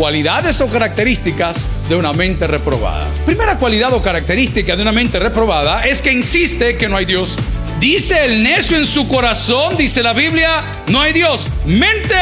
cualidades 0.00 0.58
o 0.62 0.66
características 0.66 1.68
de 1.90 1.94
una 1.94 2.14
mente 2.14 2.46
reprobada. 2.46 3.06
Primera 3.26 3.58
cualidad 3.58 3.92
o 3.92 4.00
característica 4.00 4.74
de 4.74 4.80
una 4.80 4.92
mente 4.92 5.18
reprobada 5.18 5.84
es 5.84 6.00
que 6.00 6.10
insiste 6.10 6.78
que 6.78 6.88
no 6.88 6.96
hay 6.96 7.04
Dios. 7.04 7.36
Dice 7.80 8.24
el 8.24 8.42
necio 8.42 8.78
en 8.78 8.86
su 8.86 9.06
corazón, 9.06 9.76
dice 9.76 10.02
la 10.02 10.14
Biblia, 10.14 10.62
no 10.88 11.02
hay 11.02 11.12
Dios. 11.12 11.46
Mente 11.66 12.16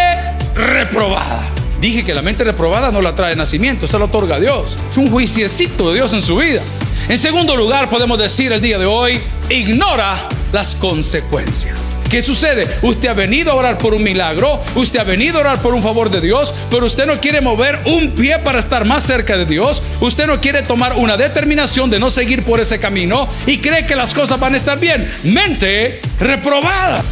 reprobada. 0.56 1.41
Dije 1.80 2.04
que 2.04 2.17
la 2.17 2.22
mente 2.22 2.43
reprobada 2.43 2.91
no 2.91 3.00
la 3.00 3.14
trae 3.14 3.36
nacimiento, 3.36 3.86
se 3.86 3.96
la 3.96 4.06
otorga 4.06 4.40
Dios. 4.40 4.74
Es 4.90 4.96
un 4.96 5.08
juiciecito 5.08 5.90
de 5.90 5.98
Dios 5.98 6.12
en 6.14 6.22
su 6.22 6.36
vida. 6.36 6.62
En 7.08 7.16
segundo 7.16 7.54
lugar, 7.54 7.88
podemos 7.88 8.18
decir 8.18 8.52
el 8.52 8.60
día 8.60 8.79
de 8.79 8.86
hoy, 8.86 9.20
ignora 9.50 10.26
las 10.53 10.75
consecuencias. 10.75 11.99
¿Qué 12.11 12.23
sucede? 12.23 12.67
Usted 12.83 13.09
ha 13.09 13.15
venido 13.15 13.53
a 13.53 13.55
orar 13.55 13.79
por 13.79 13.93
un 13.95 14.03
milagro, 14.03 14.61
usted 14.75 15.01
ha 15.01 15.05
venido 15.05 15.39
a 15.39 15.41
orar 15.41 15.61
por 15.61 15.75
un 15.75 15.83
favor 15.83 16.11
de 16.11 16.23
Dios, 16.23 16.55
pero 16.71 16.87
usted 16.87 17.07
no 17.07 17.21
quiere 17.21 17.41
mover 17.41 17.79
un 17.85 18.12
pie 18.12 18.39
para 18.39 18.59
estar 18.59 18.87
más 18.87 19.03
cerca 19.03 19.37
de 19.37 19.45
Dios, 19.45 19.83
usted 20.01 20.27
no 20.27 20.41
quiere 20.41 20.62
tomar 20.62 20.95
una 20.97 21.16
determinación 21.19 21.91
de 21.91 21.98
no 21.98 22.09
seguir 22.09 22.42
por 22.45 22.61
ese 22.61 22.79
camino 22.79 23.29
y 23.47 23.59
cree 23.59 23.87
que 23.87 23.95
las 23.95 24.15
cosas 24.15 24.41
van 24.41 24.55
a 24.55 24.56
estar 24.56 24.80
bien. 24.80 25.06
Mente 25.25 26.01
reprobada. 26.19 27.03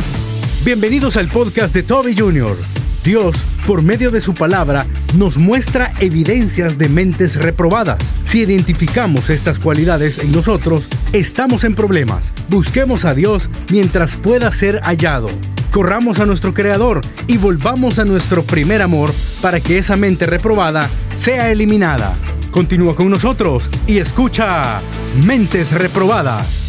Bienvenidos 0.64 1.16
al 1.16 1.28
podcast 1.28 1.74
de 1.74 1.82
Toby 1.82 2.16
Jr. 2.16 2.56
Dios, 3.04 3.36
por 3.66 3.82
medio 3.82 4.10
de 4.10 4.20
su 4.20 4.34
palabra, 4.34 4.86
nos 5.16 5.38
muestra 5.38 5.92
evidencias 6.00 6.78
de 6.78 6.88
mentes 6.88 7.36
reprobadas. 7.36 8.02
Si 8.26 8.40
identificamos 8.40 9.30
estas 9.30 9.58
cualidades 9.58 10.18
en 10.18 10.32
nosotros, 10.32 10.88
estamos 11.12 11.64
en 11.64 11.74
problemas. 11.74 12.32
Busquemos 12.48 13.04
a 13.04 13.14
Dios 13.14 13.48
mientras 13.70 14.16
pueda 14.16 14.52
ser 14.52 14.80
hallado. 14.82 15.28
Corramos 15.70 16.20
a 16.20 16.26
nuestro 16.26 16.54
Creador 16.54 17.00
y 17.26 17.38
volvamos 17.38 17.98
a 17.98 18.04
nuestro 18.04 18.42
primer 18.42 18.82
amor 18.82 19.10
para 19.40 19.60
que 19.60 19.78
esa 19.78 19.96
mente 19.96 20.26
reprobada 20.26 20.88
sea 21.16 21.50
eliminada. 21.50 22.14
Continúa 22.50 22.94
con 22.94 23.10
nosotros 23.10 23.70
y 23.86 23.98
escucha 23.98 24.80
Mentes 25.26 25.72
Reprobadas. 25.72 26.66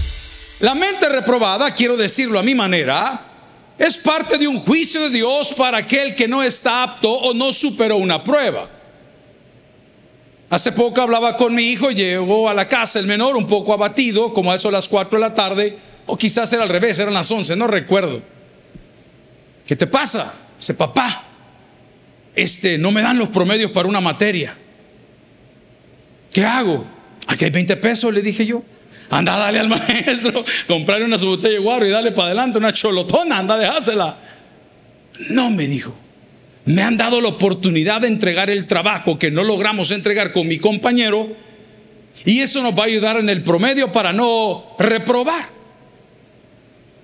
La 0.60 0.74
mente 0.74 1.08
reprobada, 1.08 1.76
quiero 1.76 1.96
decirlo 1.96 2.40
a 2.40 2.44
mi 2.44 2.56
manera, 2.56 3.37
es 3.78 3.98
parte 3.98 4.38
de 4.38 4.48
un 4.48 4.60
juicio 4.60 5.02
de 5.02 5.10
Dios 5.10 5.54
para 5.54 5.78
aquel 5.78 6.16
que 6.16 6.28
no 6.28 6.42
está 6.42 6.84
apto 6.84 7.12
o 7.12 7.34
no 7.34 7.54
superó 7.54 7.98
una 7.98 8.24
prueba. 8.24 8.70
Hace 10.50 10.72
poco 10.72 11.02
hablaba 11.02 11.36
con 11.36 11.54
mi 11.54 11.64
hijo, 11.64 11.92
llegó 11.92 12.50
a 12.50 12.54
la 12.54 12.70
casa 12.70 13.00
el 13.00 13.06
menor 13.06 13.36
un 13.36 13.48
poco 13.48 13.74
abatido, 13.74 14.34
como 14.34 14.52
a 14.52 14.56
eso 14.56 14.70
a 14.70 14.72
las 14.72 14.88
4 14.88 15.20
de 15.20 15.22
la 15.22 15.36
tarde, 15.36 15.78
o 16.06 16.18
quizás 16.18 16.52
era 16.54 16.64
al 16.64 16.70
revés, 16.70 16.98
eran 17.00 17.14
las 17.14 17.30
11, 17.30 17.56
no 17.56 17.68
recuerdo. 17.68 18.22
¿Qué 19.66 19.76
te 19.76 19.86
pasa? 19.86 20.34
Dice, 20.58 20.74
papá, 20.74 21.26
este, 22.34 22.78
no 22.78 22.92
me 22.92 23.02
dan 23.02 23.18
los 23.20 23.30
promedios 23.30 23.72
para 23.72 23.90
una 23.90 24.00
materia. 24.00 24.58
¿Qué 26.32 26.46
hago? 26.46 26.86
Aquí 27.28 27.44
hay 27.44 27.52
20 27.52 27.76
pesos, 27.78 28.14
le 28.14 28.22
dije 28.22 28.46
yo. 28.46 28.64
Anda, 29.10 29.38
dale 29.38 29.60
al 29.60 29.70
maestro, 29.70 30.44
comprarle 30.68 31.06
una 31.06 31.18
su 31.18 31.28
botella 31.28 31.54
de 31.54 31.60
guaro 31.60 31.86
y 31.86 31.90
dale 31.90 32.12
para 32.12 32.28
adelante 32.28 32.58
una 32.58 32.74
cholotona, 32.74 33.40
anda, 33.40 33.58
dejársela. 33.58 34.18
No, 35.30 35.50
me 35.50 35.68
dijo. 35.68 35.94
Me 36.66 36.82
han 36.82 36.98
dado 36.98 37.22
la 37.22 37.30
oportunidad 37.30 38.02
de 38.02 38.08
entregar 38.08 38.50
el 38.50 38.68
trabajo 38.68 39.18
que 39.18 39.32
no 39.32 39.44
logramos 39.44 39.92
entregar 39.92 40.34
con 40.34 40.48
mi 40.48 40.58
compañero 40.58 41.30
y 42.26 42.42
eso 42.42 42.62
nos 42.62 42.78
va 42.78 42.84
a 42.84 42.88
ayudar 42.88 43.18
en 43.18 43.30
el 43.30 43.42
promedio 43.42 43.92
para 43.92 44.12
no 44.12 44.76
reprobar. 44.78 45.50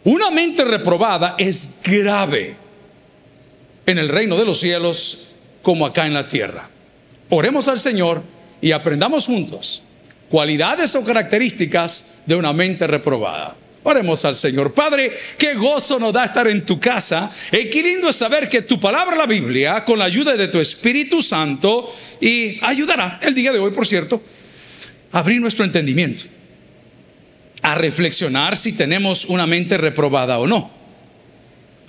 Una 0.03 0.31
mente 0.31 0.65
reprobada 0.65 1.35
es 1.37 1.79
grave 1.81 2.57
en 3.85 3.97
el 3.97 4.09
reino 4.09 4.35
de 4.35 4.43
los 4.43 4.59
cielos 4.59 5.29
como 5.61 5.85
acá 5.85 6.05
en 6.07 6.13
la 6.13 6.27
tierra. 6.27 6.69
Oremos 7.29 7.69
al 7.69 7.79
Señor 7.79 8.21
y 8.59 8.73
aprendamos 8.73 9.27
juntos 9.27 9.82
cualidades 10.33 10.95
o 10.95 11.03
características 11.03 12.15
de 12.25 12.35
una 12.35 12.51
mente 12.53 12.87
reprobada. 12.87 13.55
Oremos 13.83 14.25
al 14.25 14.35
Señor. 14.35 14.73
Padre, 14.73 15.13
qué 15.37 15.53
gozo 15.53 15.99
nos 15.99 16.11
da 16.11 16.25
estar 16.25 16.47
en 16.47 16.65
tu 16.65 16.79
casa. 16.79 17.31
Y 17.51 17.69
qué 17.69 17.83
lindo 17.83 18.09
es 18.09 18.15
saber 18.15 18.49
que 18.49 18.63
tu 18.63 18.79
palabra, 18.79 19.15
la 19.15 19.27
Biblia, 19.27 19.85
con 19.85 19.99
la 19.99 20.05
ayuda 20.05 20.35
de 20.35 20.47
tu 20.47 20.59
Espíritu 20.59 21.21
Santo, 21.21 21.95
y 22.19 22.57
ayudará 22.65 23.19
el 23.21 23.35
día 23.35 23.51
de 23.51 23.59
hoy, 23.59 23.69
por 23.69 23.85
cierto, 23.85 24.23
a 25.11 25.19
abrir 25.19 25.39
nuestro 25.39 25.65
entendimiento, 25.65 26.23
a 27.61 27.75
reflexionar 27.75 28.57
si 28.57 28.73
tenemos 28.73 29.25
una 29.25 29.45
mente 29.45 29.77
reprobada 29.77 30.39
o 30.39 30.47
no, 30.47 30.71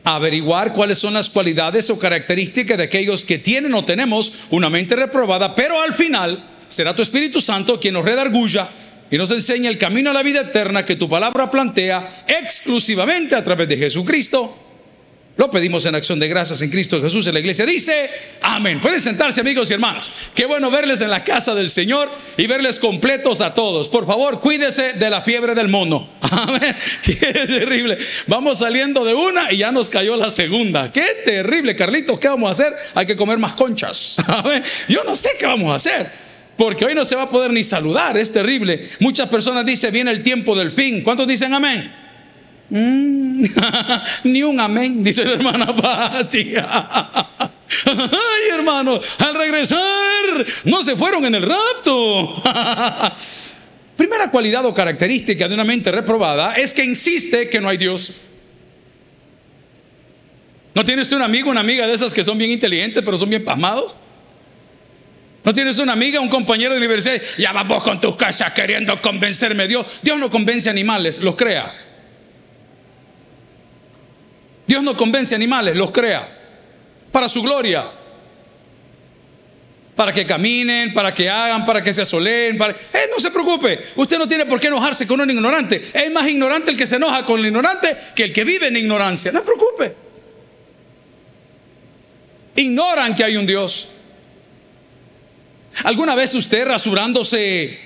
a 0.04 0.16
averiguar 0.16 0.74
cuáles 0.74 0.98
son 0.98 1.14
las 1.14 1.30
cualidades 1.30 1.88
o 1.88 1.98
características 1.98 2.76
de 2.76 2.84
aquellos 2.84 3.24
que 3.24 3.38
tienen 3.38 3.72
o 3.72 3.86
tenemos 3.86 4.34
una 4.50 4.68
mente 4.68 4.96
reprobada, 4.96 5.54
pero 5.54 5.80
al 5.80 5.94
final 5.94 6.50
será 6.74 6.94
tu 6.94 7.02
Espíritu 7.02 7.40
Santo 7.40 7.78
quien 7.78 7.94
nos 7.94 8.04
redarguya 8.04 8.68
y 9.10 9.16
nos 9.16 9.30
enseña 9.30 9.70
el 9.70 9.78
camino 9.78 10.10
a 10.10 10.12
la 10.12 10.22
vida 10.22 10.40
eterna 10.40 10.84
que 10.84 10.96
tu 10.96 11.08
palabra 11.08 11.50
plantea 11.50 12.24
exclusivamente 12.26 13.36
a 13.36 13.44
través 13.44 13.68
de 13.68 13.76
Jesucristo. 13.76 14.58
Lo 15.36 15.50
pedimos 15.50 15.84
en 15.86 15.96
acción 15.96 16.20
de 16.20 16.28
gracias 16.28 16.62
en 16.62 16.70
Cristo 16.70 17.02
Jesús. 17.02 17.26
En 17.26 17.34
la 17.34 17.40
iglesia 17.40 17.66
dice, 17.66 18.08
amén. 18.40 18.80
Pueden 18.80 19.00
sentarse 19.00 19.40
amigos 19.40 19.68
y 19.68 19.74
hermanos. 19.74 20.08
Qué 20.32 20.46
bueno 20.46 20.70
verles 20.70 21.00
en 21.00 21.10
la 21.10 21.24
casa 21.24 21.56
del 21.56 21.68
Señor 21.68 22.08
y 22.36 22.46
verles 22.46 22.78
completos 22.78 23.40
a 23.40 23.52
todos. 23.52 23.88
Por 23.88 24.06
favor, 24.06 24.38
cuídese 24.38 24.92
de 24.92 25.10
la 25.10 25.20
fiebre 25.22 25.56
del 25.56 25.68
mono. 25.68 26.08
Amén. 26.20 26.76
Qué 27.02 27.16
terrible. 27.16 27.98
Vamos 28.28 28.60
saliendo 28.60 29.04
de 29.04 29.14
una 29.14 29.52
y 29.52 29.58
ya 29.58 29.72
nos 29.72 29.90
cayó 29.90 30.16
la 30.16 30.30
segunda. 30.30 30.92
Qué 30.92 31.22
terrible, 31.24 31.74
Carlitos. 31.74 32.18
¿Qué 32.20 32.28
vamos 32.28 32.48
a 32.48 32.52
hacer? 32.52 32.76
Hay 32.94 33.04
que 33.04 33.16
comer 33.16 33.38
más 33.38 33.54
conchas. 33.54 34.16
Amén. 34.28 34.62
Yo 34.88 35.02
no 35.02 35.16
sé 35.16 35.30
qué 35.36 35.46
vamos 35.46 35.72
a 35.72 35.74
hacer. 35.74 36.24
Porque 36.56 36.84
hoy 36.84 36.94
no 36.94 37.04
se 37.04 37.16
va 37.16 37.24
a 37.24 37.30
poder 37.30 37.50
ni 37.50 37.62
saludar, 37.62 38.16
es 38.16 38.32
terrible. 38.32 38.90
Muchas 39.00 39.28
personas 39.28 39.66
dicen, 39.66 39.92
viene 39.92 40.10
el 40.10 40.22
tiempo 40.22 40.54
del 40.54 40.70
fin. 40.70 41.02
¿Cuántos 41.02 41.26
dicen 41.26 41.52
amén? 41.52 41.92
Mm, 42.70 43.44
ni 44.24 44.42
un 44.42 44.60
amén, 44.60 45.02
dice 45.02 45.24
la 45.24 45.32
hermana 45.32 45.74
Pati. 45.74 46.54
Ay, 47.86 48.48
hermano, 48.52 49.00
al 49.18 49.34
regresar 49.34 49.80
no 50.64 50.82
se 50.82 50.96
fueron 50.96 51.24
en 51.24 51.34
el 51.34 51.42
rapto. 51.42 52.42
Primera 53.96 54.30
cualidad 54.30 54.64
o 54.64 54.74
característica 54.74 55.48
de 55.48 55.54
una 55.54 55.64
mente 55.64 55.90
reprobada 55.90 56.54
es 56.54 56.72
que 56.72 56.84
insiste 56.84 57.48
que 57.48 57.60
no 57.60 57.68
hay 57.68 57.76
Dios. 57.76 58.12
¿No 60.74 60.84
tienes 60.84 61.12
un 61.12 61.22
amigo, 61.22 61.50
una 61.50 61.60
amiga 61.60 61.86
de 61.86 61.94
esas 61.94 62.12
que 62.12 62.24
son 62.24 62.36
bien 62.36 62.50
inteligentes 62.50 63.02
pero 63.04 63.16
son 63.16 63.30
bien 63.30 63.44
pasmados? 63.44 63.96
¿No 65.44 65.52
tienes 65.52 65.78
una 65.78 65.92
amiga, 65.92 66.20
un 66.20 66.30
compañero 66.30 66.72
de 66.72 66.78
universidad? 66.78 67.20
Ya 67.36 67.52
vamos 67.52 67.84
con 67.84 68.00
tus 68.00 68.16
casas 68.16 68.52
queriendo 68.52 69.00
convencerme. 69.02 69.68
Dios, 69.68 69.86
Dios 70.02 70.18
no 70.18 70.30
convence 70.30 70.70
animales, 70.70 71.18
los 71.18 71.36
crea. 71.36 71.72
Dios 74.66 74.82
no 74.82 74.96
convence 74.96 75.34
animales, 75.34 75.76
los 75.76 75.90
crea. 75.90 76.26
Para 77.12 77.28
su 77.28 77.42
gloria. 77.42 77.84
Para 79.94 80.12
que 80.12 80.24
caminen, 80.24 80.94
para 80.94 81.12
que 81.12 81.28
hagan, 81.28 81.66
para 81.66 81.82
que 81.82 81.92
se 81.92 82.00
asoleen. 82.00 82.56
Para... 82.56 82.72
Eh, 82.72 83.10
no 83.10 83.20
se 83.20 83.30
preocupe. 83.30 83.88
Usted 83.96 84.16
no 84.16 84.26
tiene 84.26 84.46
por 84.46 84.58
qué 84.58 84.68
enojarse 84.68 85.06
con 85.06 85.20
un 85.20 85.28
ignorante. 85.28 85.90
Es 85.92 86.10
más 86.10 86.26
ignorante 86.26 86.70
el 86.70 86.76
que 86.78 86.86
se 86.86 86.96
enoja 86.96 87.22
con 87.26 87.38
el 87.38 87.46
ignorante 87.46 87.94
que 88.16 88.24
el 88.24 88.32
que 88.32 88.44
vive 88.44 88.68
en 88.68 88.78
ignorancia. 88.78 89.30
No 89.30 89.40
se 89.40 89.44
preocupe. 89.44 89.94
Ignoran 92.56 93.14
que 93.14 93.24
hay 93.24 93.36
un 93.36 93.46
Dios. 93.46 93.88
¿Alguna 95.82 96.14
vez 96.14 96.34
usted 96.34 96.66
rasurándose 96.66 97.78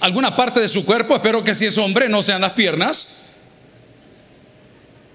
alguna 0.00 0.34
parte 0.36 0.60
de 0.60 0.68
su 0.68 0.84
cuerpo, 0.84 1.14
espero 1.14 1.44
que 1.44 1.54
si 1.54 1.66
es 1.66 1.78
hombre 1.78 2.08
no 2.08 2.22
sean 2.22 2.40
las 2.40 2.52
piernas? 2.52 3.36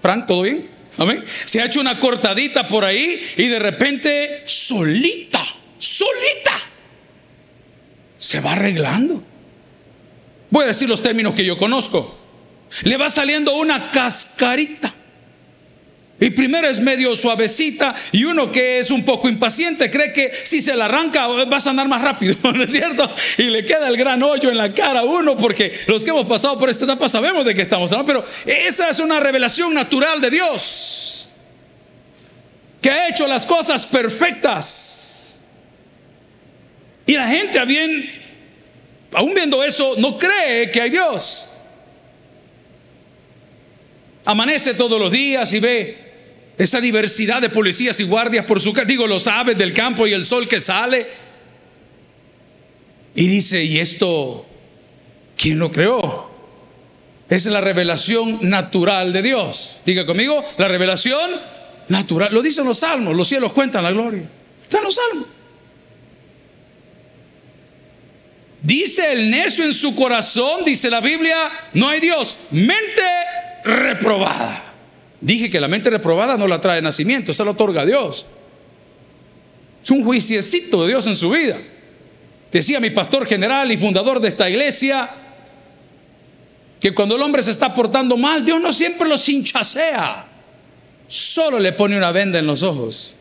Frank, 0.00 0.26
¿todo 0.26 0.42
bien? 0.42 0.70
Amén. 0.96 1.24
Se 1.44 1.60
ha 1.60 1.66
hecho 1.66 1.80
una 1.80 1.98
cortadita 1.98 2.68
por 2.68 2.84
ahí 2.84 3.20
y 3.36 3.48
de 3.48 3.58
repente 3.58 4.44
solita, 4.46 5.44
solita, 5.78 6.52
se 8.16 8.40
va 8.40 8.52
arreglando. 8.52 9.22
Voy 10.50 10.64
a 10.64 10.68
decir 10.68 10.88
los 10.88 11.02
términos 11.02 11.34
que 11.34 11.44
yo 11.44 11.56
conozco. 11.56 12.20
Le 12.82 12.96
va 12.96 13.10
saliendo 13.10 13.56
una 13.56 13.90
cascarita. 13.90 14.93
Y 16.24 16.30
primero 16.30 16.66
es 16.66 16.80
medio 16.80 17.14
suavecita 17.14 17.94
y 18.10 18.24
uno 18.24 18.50
que 18.50 18.78
es 18.78 18.90
un 18.90 19.04
poco 19.04 19.28
impaciente 19.28 19.90
cree 19.90 20.10
que 20.10 20.32
si 20.44 20.62
se 20.62 20.74
la 20.74 20.86
arranca 20.86 21.26
vas 21.26 21.66
a 21.66 21.70
andar 21.70 21.86
más 21.86 22.00
rápido, 22.00 22.34
¿no 22.54 22.64
es 22.64 22.72
cierto? 22.72 23.14
Y 23.36 23.42
le 23.42 23.62
queda 23.62 23.88
el 23.88 23.96
gran 23.98 24.22
hoyo 24.22 24.48
en 24.48 24.56
la 24.56 24.72
cara 24.72 25.00
a 25.00 25.04
uno 25.04 25.36
porque 25.36 25.70
los 25.86 26.02
que 26.02 26.08
hemos 26.08 26.24
pasado 26.24 26.56
por 26.56 26.70
esta 26.70 26.86
etapa 26.86 27.10
sabemos 27.10 27.44
de 27.44 27.52
qué 27.52 27.60
estamos 27.60 27.92
hablando, 27.92 28.10
pero 28.10 28.24
esa 28.46 28.88
es 28.88 29.00
una 29.00 29.20
revelación 29.20 29.74
natural 29.74 30.18
de 30.22 30.30
Dios 30.30 31.28
que 32.80 32.90
ha 32.90 33.08
hecho 33.10 33.26
las 33.26 33.44
cosas 33.44 33.84
perfectas. 33.84 35.44
Y 37.04 37.18
la 37.18 37.28
gente, 37.28 37.58
aún 39.12 39.34
viendo 39.34 39.62
eso, 39.62 39.94
no 39.98 40.16
cree 40.16 40.70
que 40.70 40.80
hay 40.80 40.88
Dios. 40.88 41.50
Amanece 44.24 44.72
todos 44.72 44.98
los 44.98 45.12
días 45.12 45.52
y 45.52 45.60
ve 45.60 46.03
esa 46.56 46.80
diversidad 46.80 47.42
de 47.42 47.50
policías 47.50 47.98
y 48.00 48.04
guardias 48.04 48.44
por 48.44 48.60
su 48.60 48.72
digo, 48.86 49.06
los 49.06 49.26
aves 49.26 49.58
del 49.58 49.72
campo 49.72 50.06
y 50.06 50.12
el 50.12 50.24
sol 50.24 50.48
que 50.48 50.60
sale. 50.60 51.08
Y 53.14 53.26
dice, 53.26 53.62
¿y 53.62 53.78
esto 53.78 54.46
quién 55.36 55.58
lo 55.58 55.70
creó? 55.70 56.30
Es 57.28 57.46
la 57.46 57.60
revelación 57.60 58.38
natural 58.48 59.12
de 59.12 59.22
Dios. 59.22 59.82
Diga 59.84 60.04
conmigo, 60.06 60.44
la 60.58 60.68
revelación 60.68 61.30
natural. 61.88 62.32
Lo 62.32 62.42
dicen 62.42 62.64
los 62.64 62.78
salmos, 62.78 63.14
los 63.14 63.28
cielos 63.28 63.52
cuentan 63.52 63.82
la 63.82 63.90
gloria. 63.90 64.28
Está 64.62 64.78
en 64.78 64.84
los 64.84 64.94
salmos. 64.94 65.26
Dice 68.62 69.12
el 69.12 69.30
necio 69.30 69.64
en 69.64 69.74
su 69.74 69.94
corazón, 69.94 70.64
dice 70.64 70.88
la 70.88 71.00
Biblia, 71.00 71.50
no 71.74 71.88
hay 71.88 72.00
Dios. 72.00 72.36
Mente 72.50 73.02
reprobada. 73.64 74.63
Dije 75.24 75.48
que 75.48 75.58
la 75.58 75.68
mente 75.68 75.88
reprobada 75.88 76.36
no 76.36 76.46
la 76.46 76.60
trae 76.60 76.82
nacimiento, 76.82 77.30
esa 77.30 77.46
la 77.46 77.52
otorga 77.52 77.86
Dios. 77.86 78.26
Es 79.82 79.90
un 79.90 80.04
juiciecito 80.04 80.82
de 80.82 80.88
Dios 80.88 81.06
en 81.06 81.16
su 81.16 81.30
vida. 81.30 81.58
Decía 82.52 82.78
mi 82.78 82.90
pastor 82.90 83.26
general 83.26 83.72
y 83.72 83.78
fundador 83.78 84.20
de 84.20 84.28
esta 84.28 84.50
iglesia 84.50 85.08
que 86.78 86.94
cuando 86.94 87.16
el 87.16 87.22
hombre 87.22 87.42
se 87.42 87.52
está 87.52 87.74
portando 87.74 88.18
mal, 88.18 88.44
Dios 88.44 88.60
no 88.60 88.70
siempre 88.70 89.08
lo 89.08 89.16
hinchasea, 89.26 90.26
solo 91.08 91.58
le 91.58 91.72
pone 91.72 91.96
una 91.96 92.12
venda 92.12 92.38
en 92.38 92.46
los 92.46 92.62
ojos. 92.62 93.14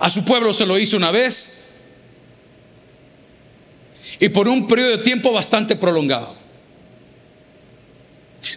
A 0.00 0.10
su 0.10 0.24
pueblo 0.24 0.52
se 0.52 0.66
lo 0.66 0.76
hizo 0.80 0.96
una 0.96 1.12
vez 1.12 1.74
y 4.18 4.28
por 4.30 4.48
un 4.48 4.66
periodo 4.66 4.90
de 4.90 4.98
tiempo 4.98 5.32
bastante 5.32 5.76
prolongado. 5.76 6.43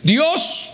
Dios 0.04 0.70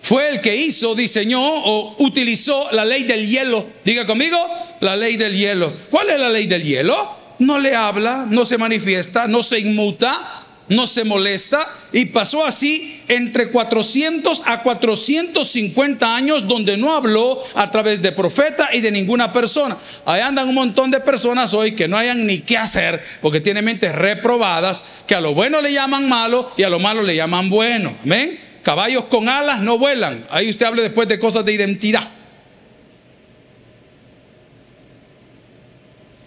fue 0.00 0.28
el 0.30 0.40
que 0.40 0.56
hizo, 0.56 0.94
diseñó 0.94 1.42
o 1.42 1.96
utilizó 1.98 2.70
la 2.72 2.84
ley 2.84 3.04
del 3.04 3.26
hielo. 3.26 3.66
Diga 3.84 4.06
conmigo, 4.06 4.38
la 4.80 4.96
ley 4.96 5.16
del 5.16 5.36
hielo. 5.36 5.72
¿Cuál 5.90 6.10
es 6.10 6.18
la 6.18 6.28
ley 6.28 6.46
del 6.46 6.62
hielo? 6.62 7.16
No 7.38 7.58
le 7.58 7.74
habla, 7.74 8.26
no 8.28 8.44
se 8.44 8.58
manifiesta, 8.58 9.28
no 9.28 9.42
se 9.42 9.60
inmuta, 9.60 10.46
no 10.68 10.86
se 10.86 11.04
molesta 11.04 11.68
y 11.92 12.06
pasó 12.06 12.44
así 12.44 13.02
entre 13.08 13.50
400 13.50 14.42
a 14.44 14.62
450 14.62 16.14
años 16.14 16.46
donde 16.46 16.76
no 16.76 16.94
habló 16.94 17.42
a 17.54 17.70
través 17.70 18.02
de 18.02 18.12
profeta 18.12 18.70
y 18.72 18.80
de 18.80 18.90
ninguna 18.90 19.32
persona. 19.32 19.76
Ahí 20.04 20.20
andan 20.20 20.48
un 20.48 20.54
montón 20.54 20.90
de 20.90 21.00
personas 21.00 21.54
hoy 21.54 21.72
que 21.72 21.88
no 21.88 21.96
hayan 21.96 22.26
ni 22.26 22.40
qué 22.40 22.58
hacer 22.58 23.02
porque 23.22 23.40
tienen 23.40 23.64
mentes 23.64 23.94
reprobadas, 23.94 24.82
que 25.06 25.14
a 25.14 25.20
lo 25.20 25.34
bueno 25.34 25.60
le 25.60 25.72
llaman 25.72 26.08
malo 26.08 26.52
y 26.56 26.62
a 26.62 26.70
lo 26.70 26.78
malo 26.78 27.02
le 27.02 27.16
llaman 27.16 27.48
bueno. 27.48 27.96
Amén. 28.02 28.47
Caballos 28.68 29.06
con 29.06 29.30
alas 29.30 29.60
no 29.60 29.78
vuelan. 29.78 30.26
Ahí 30.28 30.50
usted 30.50 30.66
hable 30.66 30.82
después 30.82 31.08
de 31.08 31.18
cosas 31.18 31.42
de 31.42 31.54
identidad. 31.54 32.06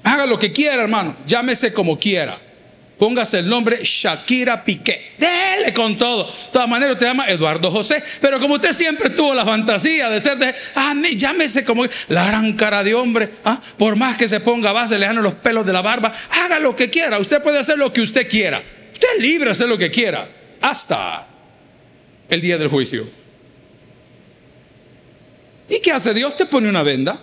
Haga 0.01 0.25
lo 0.25 0.39
que 0.39 0.51
quiera, 0.51 0.81
hermano. 0.81 1.17
Llámese 1.27 1.71
como 1.71 1.99
quiera. 1.99 2.39
Póngase 2.97 3.37
el 3.37 3.47
nombre 3.47 3.81
Shakira 3.83 4.65
Piqué. 4.65 5.11
Dele 5.19 5.71
con 5.71 5.95
todo. 5.99 6.23
De 6.23 6.31
todas 6.51 6.67
maneras, 6.67 6.93
usted 6.93 7.05
llama 7.05 7.27
Eduardo 7.27 7.69
José. 7.69 8.01
Pero 8.19 8.39
como 8.39 8.55
usted 8.55 8.73
siempre 8.73 9.11
tuvo 9.11 9.35
la 9.35 9.45
fantasía 9.45 10.09
de 10.09 10.19
ser 10.19 10.39
de, 10.39 10.55
ah, 10.73 10.95
llámese 11.15 11.63
como 11.63 11.85
la 12.07 12.25
gran 12.25 12.53
cara 12.53 12.83
de 12.83 12.95
hombre. 12.95 13.33
Ah, 13.45 13.61
por 13.77 13.95
más 13.95 14.17
que 14.17 14.27
se 14.27 14.39
ponga 14.39 14.71
base, 14.71 14.97
le 14.97 15.13
los 15.13 15.35
pelos 15.35 15.63
de 15.63 15.73
la 15.73 15.83
barba. 15.83 16.11
Haga 16.31 16.59
lo 16.59 16.75
que 16.75 16.89
quiera. 16.89 17.19
Usted 17.19 17.39
puede 17.43 17.59
hacer 17.59 17.77
lo 17.77 17.93
que 17.93 18.01
usted 18.01 18.27
quiera. 18.27 18.63
Usted 18.93 19.07
es 19.15 19.21
libre 19.21 19.45
de 19.45 19.51
hacer 19.51 19.69
lo 19.69 19.77
que 19.77 19.91
quiera. 19.91 20.27
Hasta 20.59 21.27
el 22.31 22.41
día 22.41 22.57
del 22.57 22.69
juicio. 22.69 23.05
¿Y 25.69 25.79
qué 25.81 25.91
hace 25.91 26.13
Dios? 26.13 26.35
Te 26.37 26.45
pone 26.45 26.69
una 26.69 26.81
venda. 26.81 27.19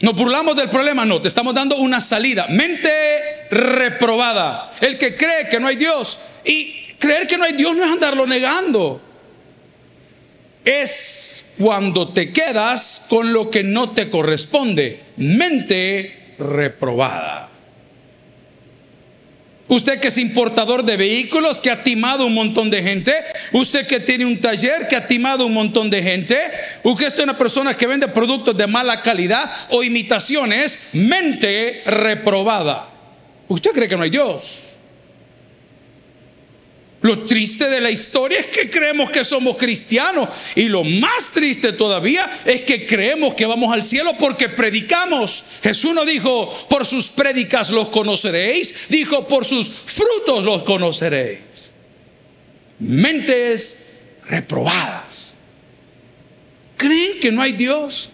Nos 0.00 0.14
burlamos 0.14 0.54
del 0.56 0.68
problema, 0.68 1.06
no, 1.06 1.20
te 1.20 1.28
estamos 1.28 1.54
dando 1.54 1.76
una 1.76 2.00
salida. 2.00 2.48
Mente 2.48 3.48
reprobada. 3.50 4.74
El 4.80 4.98
que 4.98 5.16
cree 5.16 5.48
que 5.48 5.58
no 5.58 5.68
hay 5.68 5.76
Dios. 5.76 6.18
Y 6.44 6.94
creer 6.98 7.26
que 7.26 7.38
no 7.38 7.44
hay 7.44 7.54
Dios 7.54 7.74
no 7.74 7.82
es 7.82 7.90
andarlo 7.90 8.26
negando. 8.26 9.00
Es 10.62 11.54
cuando 11.58 12.12
te 12.12 12.30
quedas 12.30 13.06
con 13.08 13.32
lo 13.32 13.50
que 13.50 13.64
no 13.64 13.92
te 13.92 14.10
corresponde. 14.10 15.02
Mente 15.16 16.34
reprobada. 16.38 17.51
Usted 19.72 20.00
que 20.00 20.08
es 20.08 20.18
importador 20.18 20.84
de 20.84 20.98
vehículos, 20.98 21.62
que 21.62 21.70
ha 21.70 21.82
timado 21.82 22.26
un 22.26 22.34
montón 22.34 22.68
de 22.68 22.82
gente. 22.82 23.14
Usted 23.52 23.86
que 23.86 24.00
tiene 24.00 24.26
un 24.26 24.38
taller, 24.38 24.86
que 24.86 24.96
ha 24.96 25.06
timado 25.06 25.46
un 25.46 25.54
montón 25.54 25.88
de 25.88 26.02
gente. 26.02 26.38
Usted 26.82 27.06
es 27.06 27.18
una 27.20 27.38
persona 27.38 27.74
que 27.74 27.86
vende 27.86 28.06
productos 28.08 28.54
de 28.54 28.66
mala 28.66 29.00
calidad 29.00 29.50
o 29.70 29.82
imitaciones, 29.82 30.90
mente 30.92 31.80
reprobada. 31.86 32.90
¿Usted 33.48 33.70
cree 33.70 33.88
que 33.88 33.96
no 33.96 34.02
hay 34.02 34.10
Dios? 34.10 34.71
Lo 37.02 37.24
triste 37.24 37.68
de 37.68 37.80
la 37.80 37.90
historia 37.90 38.38
es 38.38 38.46
que 38.46 38.70
creemos 38.70 39.10
que 39.10 39.24
somos 39.24 39.56
cristianos. 39.56 40.28
Y 40.54 40.68
lo 40.68 40.84
más 40.84 41.30
triste 41.32 41.72
todavía 41.72 42.42
es 42.44 42.62
que 42.62 42.86
creemos 42.86 43.34
que 43.34 43.44
vamos 43.44 43.74
al 43.74 43.82
cielo 43.82 44.12
porque 44.18 44.48
predicamos. 44.48 45.44
Jesús 45.64 45.92
no 45.94 46.04
dijo, 46.04 46.48
por 46.68 46.86
sus 46.86 47.08
prédicas 47.08 47.70
los 47.70 47.88
conoceréis. 47.88 48.88
Dijo, 48.88 49.26
por 49.26 49.44
sus 49.44 49.68
frutos 49.68 50.44
los 50.44 50.62
conoceréis. 50.62 51.72
Mentes 52.78 54.00
reprobadas. 54.28 55.36
¿Creen 56.76 57.18
que 57.20 57.32
no 57.32 57.42
hay 57.42 57.52
Dios? 57.52 58.10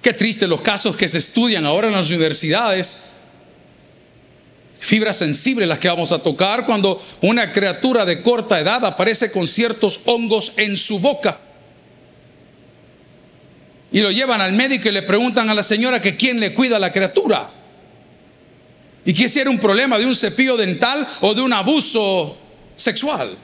Qué 0.00 0.12
triste 0.12 0.46
los 0.46 0.60
casos 0.60 0.96
que 0.96 1.08
se 1.08 1.18
estudian 1.18 1.64
ahora 1.66 1.88
en 1.88 1.94
las 1.94 2.10
universidades 2.10 2.98
fibras 4.82 5.16
sensibles 5.16 5.68
las 5.68 5.78
que 5.78 5.88
vamos 5.88 6.10
a 6.10 6.18
tocar 6.18 6.66
cuando 6.66 7.00
una 7.20 7.52
criatura 7.52 8.04
de 8.04 8.20
corta 8.20 8.58
edad 8.58 8.84
aparece 8.84 9.30
con 9.30 9.46
ciertos 9.46 10.00
hongos 10.06 10.52
en 10.56 10.76
su 10.76 10.98
boca. 10.98 11.38
Y 13.92 14.00
lo 14.00 14.10
llevan 14.10 14.40
al 14.40 14.52
médico 14.52 14.88
y 14.88 14.92
le 14.92 15.02
preguntan 15.02 15.48
a 15.50 15.54
la 15.54 15.62
señora 15.62 16.02
que 16.02 16.16
quién 16.16 16.40
le 16.40 16.52
cuida 16.52 16.76
a 16.76 16.80
la 16.80 16.90
criatura. 16.90 17.50
Y 19.04 19.14
que 19.14 19.28
si 19.28 19.38
era 19.38 19.50
un 19.50 19.58
problema 19.58 19.98
de 19.98 20.06
un 20.06 20.16
cepillo 20.16 20.56
dental 20.56 21.06
o 21.20 21.32
de 21.32 21.42
un 21.42 21.52
abuso 21.52 22.36
sexual. 22.74 23.36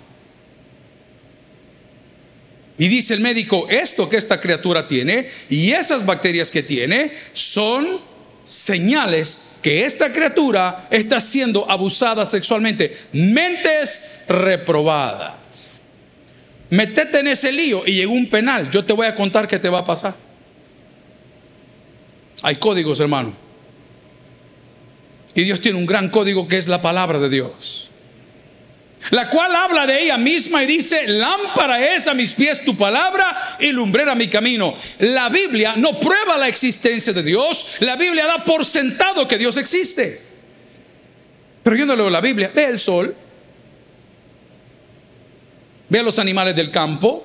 Y 2.78 2.88
dice 2.88 3.14
el 3.14 3.20
médico, 3.20 3.68
esto 3.68 4.08
que 4.08 4.16
esta 4.16 4.40
criatura 4.40 4.86
tiene 4.88 5.28
y 5.48 5.70
esas 5.70 6.04
bacterias 6.04 6.50
que 6.50 6.62
tiene 6.62 7.12
son 7.32 8.07
señales 8.48 9.40
que 9.62 9.84
esta 9.84 10.12
criatura 10.12 10.88
está 10.90 11.20
siendo 11.20 11.70
abusada 11.70 12.24
sexualmente. 12.24 12.96
Mentes 13.12 14.22
reprobadas. 14.26 15.80
Metete 16.70 17.20
en 17.20 17.28
ese 17.28 17.52
lío 17.52 17.82
y 17.86 17.92
llegó 17.92 18.12
un 18.12 18.28
penal. 18.28 18.70
Yo 18.70 18.84
te 18.84 18.92
voy 18.92 19.06
a 19.06 19.14
contar 19.14 19.46
qué 19.46 19.58
te 19.58 19.68
va 19.68 19.80
a 19.80 19.84
pasar. 19.84 20.14
Hay 22.42 22.56
códigos, 22.56 23.00
hermano. 23.00 23.34
Y 25.34 25.42
Dios 25.42 25.60
tiene 25.60 25.78
un 25.78 25.86
gran 25.86 26.08
código 26.08 26.48
que 26.48 26.58
es 26.58 26.68
la 26.68 26.82
palabra 26.82 27.18
de 27.18 27.28
Dios 27.28 27.87
la 29.10 29.30
cual 29.30 29.54
habla 29.54 29.86
de 29.86 30.02
ella 30.02 30.18
misma 30.18 30.62
y 30.62 30.66
dice, 30.66 31.06
lámpara 31.06 31.94
es 31.94 32.06
a 32.08 32.14
mis 32.14 32.34
pies 32.34 32.64
tu 32.64 32.76
palabra 32.76 33.56
y 33.58 33.72
lumbrera 33.72 34.14
mi 34.14 34.28
camino. 34.28 34.74
La 34.98 35.28
Biblia 35.28 35.74
no 35.76 35.98
prueba 35.98 36.36
la 36.36 36.48
existencia 36.48 37.12
de 37.12 37.22
Dios, 37.22 37.76
la 37.80 37.96
Biblia 37.96 38.26
da 38.26 38.44
por 38.44 38.64
sentado 38.64 39.26
que 39.26 39.38
Dios 39.38 39.56
existe. 39.56 40.20
Pero 41.62 41.76
yo 41.76 41.86
no 41.86 41.96
leo 41.96 42.10
la 42.10 42.20
Biblia, 42.20 42.50
ve 42.54 42.64
el 42.64 42.78
sol, 42.78 43.14
ve 45.88 45.98
a 45.98 46.02
los 46.02 46.18
animales 46.18 46.54
del 46.54 46.70
campo. 46.70 47.24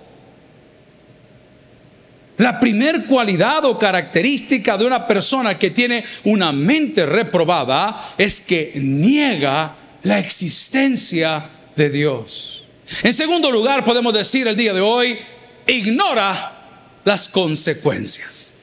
La 2.38 2.60
primer 2.60 3.06
cualidad 3.06 3.64
o 3.66 3.78
característica 3.78 4.78
de 4.78 4.86
una 4.86 5.06
persona 5.06 5.58
que 5.58 5.70
tiene 5.70 6.04
una 6.24 6.52
mente 6.52 7.06
reprobada 7.06 8.14
es 8.18 8.42
que 8.42 8.74
niega 8.76 9.76
la 10.04 10.20
existencia 10.20 11.50
de 11.76 11.90
Dios. 11.90 12.66
En 13.02 13.14
segundo 13.14 13.52
lugar, 13.52 13.86
podemos 13.86 14.14
decir 14.14 14.48
el 14.48 14.56
día 14.56 14.74
de 14.74 14.82
hoy, 14.82 15.20
ignora 15.68 17.00
las 17.04 17.28
consecuencias. 17.28 18.54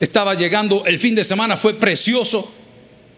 Estaba 0.00 0.34
llegando 0.34 0.84
el 0.84 0.98
fin 0.98 1.14
de 1.14 1.24
semana, 1.24 1.56
fue 1.56 1.74
precioso. 1.74 2.52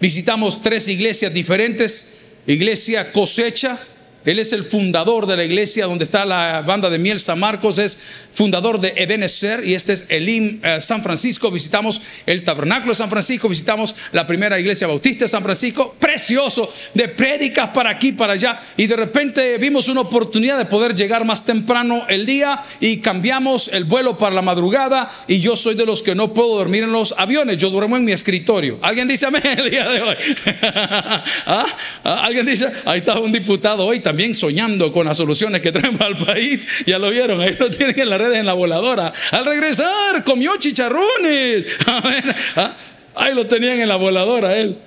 Visitamos 0.00 0.60
tres 0.60 0.88
iglesias 0.88 1.32
diferentes. 1.32 2.24
Iglesia 2.46 3.10
Cosecha, 3.10 3.78
Él 4.24 4.38
es 4.38 4.52
el 4.52 4.64
fundador 4.64 5.26
de 5.26 5.36
la 5.36 5.44
iglesia 5.44 5.86
donde 5.86 6.04
está 6.04 6.26
la 6.26 6.62
banda 6.62 6.90
de 6.90 6.98
Miel 6.98 7.20
San 7.20 7.40
Marcos, 7.40 7.78
es 7.78 7.98
fundador 8.34 8.80
de 8.80 8.92
Ebenezer 8.96 9.64
y 9.64 9.74
este 9.74 9.92
es 9.94 10.06
Elim 10.08 10.60
eh, 10.62 10.80
San 10.80 11.02
Francisco. 11.02 11.50
Visitamos 11.50 12.00
el 12.26 12.44
tabernáculo 12.44 12.90
de 12.90 12.96
San 12.96 13.10
Francisco, 13.10 13.48
visitamos 13.48 13.94
la 14.12 14.26
primera 14.26 14.58
iglesia 14.58 14.86
bautista 14.86 15.24
de 15.24 15.28
San 15.28 15.42
Francisco, 15.42 15.96
precioso, 15.98 16.72
de 16.92 17.08
prédicas 17.08 17.70
para 17.70 17.90
aquí, 17.90 18.12
para 18.12 18.34
allá. 18.34 18.60
Y 18.76 18.86
de 18.86 18.96
repente 18.96 19.58
vimos 19.58 19.88
una 19.88 20.02
oportunidad 20.02 20.58
de 20.58 20.66
poder 20.66 20.94
llegar 20.94 21.24
más 21.24 21.44
temprano 21.44 22.06
el 22.08 22.26
día 22.26 22.62
y 22.80 22.98
cambiamos 22.98 23.68
el 23.68 23.84
vuelo 23.84 24.18
para 24.18 24.34
la 24.34 24.42
madrugada. 24.42 25.10
Y 25.28 25.40
yo 25.40 25.56
soy 25.56 25.74
de 25.74 25.86
los 25.86 26.02
que 26.02 26.14
no 26.14 26.34
puedo 26.34 26.56
dormir 26.56 26.82
en 26.82 26.92
los 26.92 27.14
aviones, 27.16 27.58
yo 27.58 27.70
duermo 27.70 27.96
en 27.96 28.04
mi 28.04 28.12
escritorio. 28.12 28.78
¿Alguien 28.82 29.08
dice 29.08 29.26
amén 29.26 29.42
el 29.44 29.70
día 29.70 29.88
de 29.88 30.02
hoy? 30.02 30.16
¿Ah? 30.62 31.66
¿Ah? 32.04 32.22
¿Alguien 32.24 32.46
dice? 32.46 32.68
Ahí 32.84 32.98
está 32.98 33.18
un 33.18 33.32
diputado 33.32 33.86
hoy 33.86 34.00
también 34.00 34.34
soñando 34.34 34.92
con 34.92 35.06
las 35.06 35.16
soluciones 35.16 35.62
que 35.62 35.72
traen 35.72 35.96
para 35.96 36.10
el 36.10 36.24
país. 36.24 36.66
Ya 36.86 36.98
lo 36.98 37.10
vieron, 37.10 37.40
ahí 37.40 37.56
lo 37.58 37.70
tienen 37.70 37.98
en 37.98 38.10
las 38.10 38.20
en 38.32 38.46
la 38.46 38.54
voladora. 38.54 39.12
Al 39.32 39.44
regresar, 39.44 40.24
comió 40.24 40.56
chicharrones. 40.56 41.66
¿ah? 42.56 42.74
Ahí 43.16 43.34
lo 43.34 43.46
tenían 43.46 43.80
en 43.80 43.88
la 43.88 43.96
voladora 43.96 44.56
él. 44.56 44.78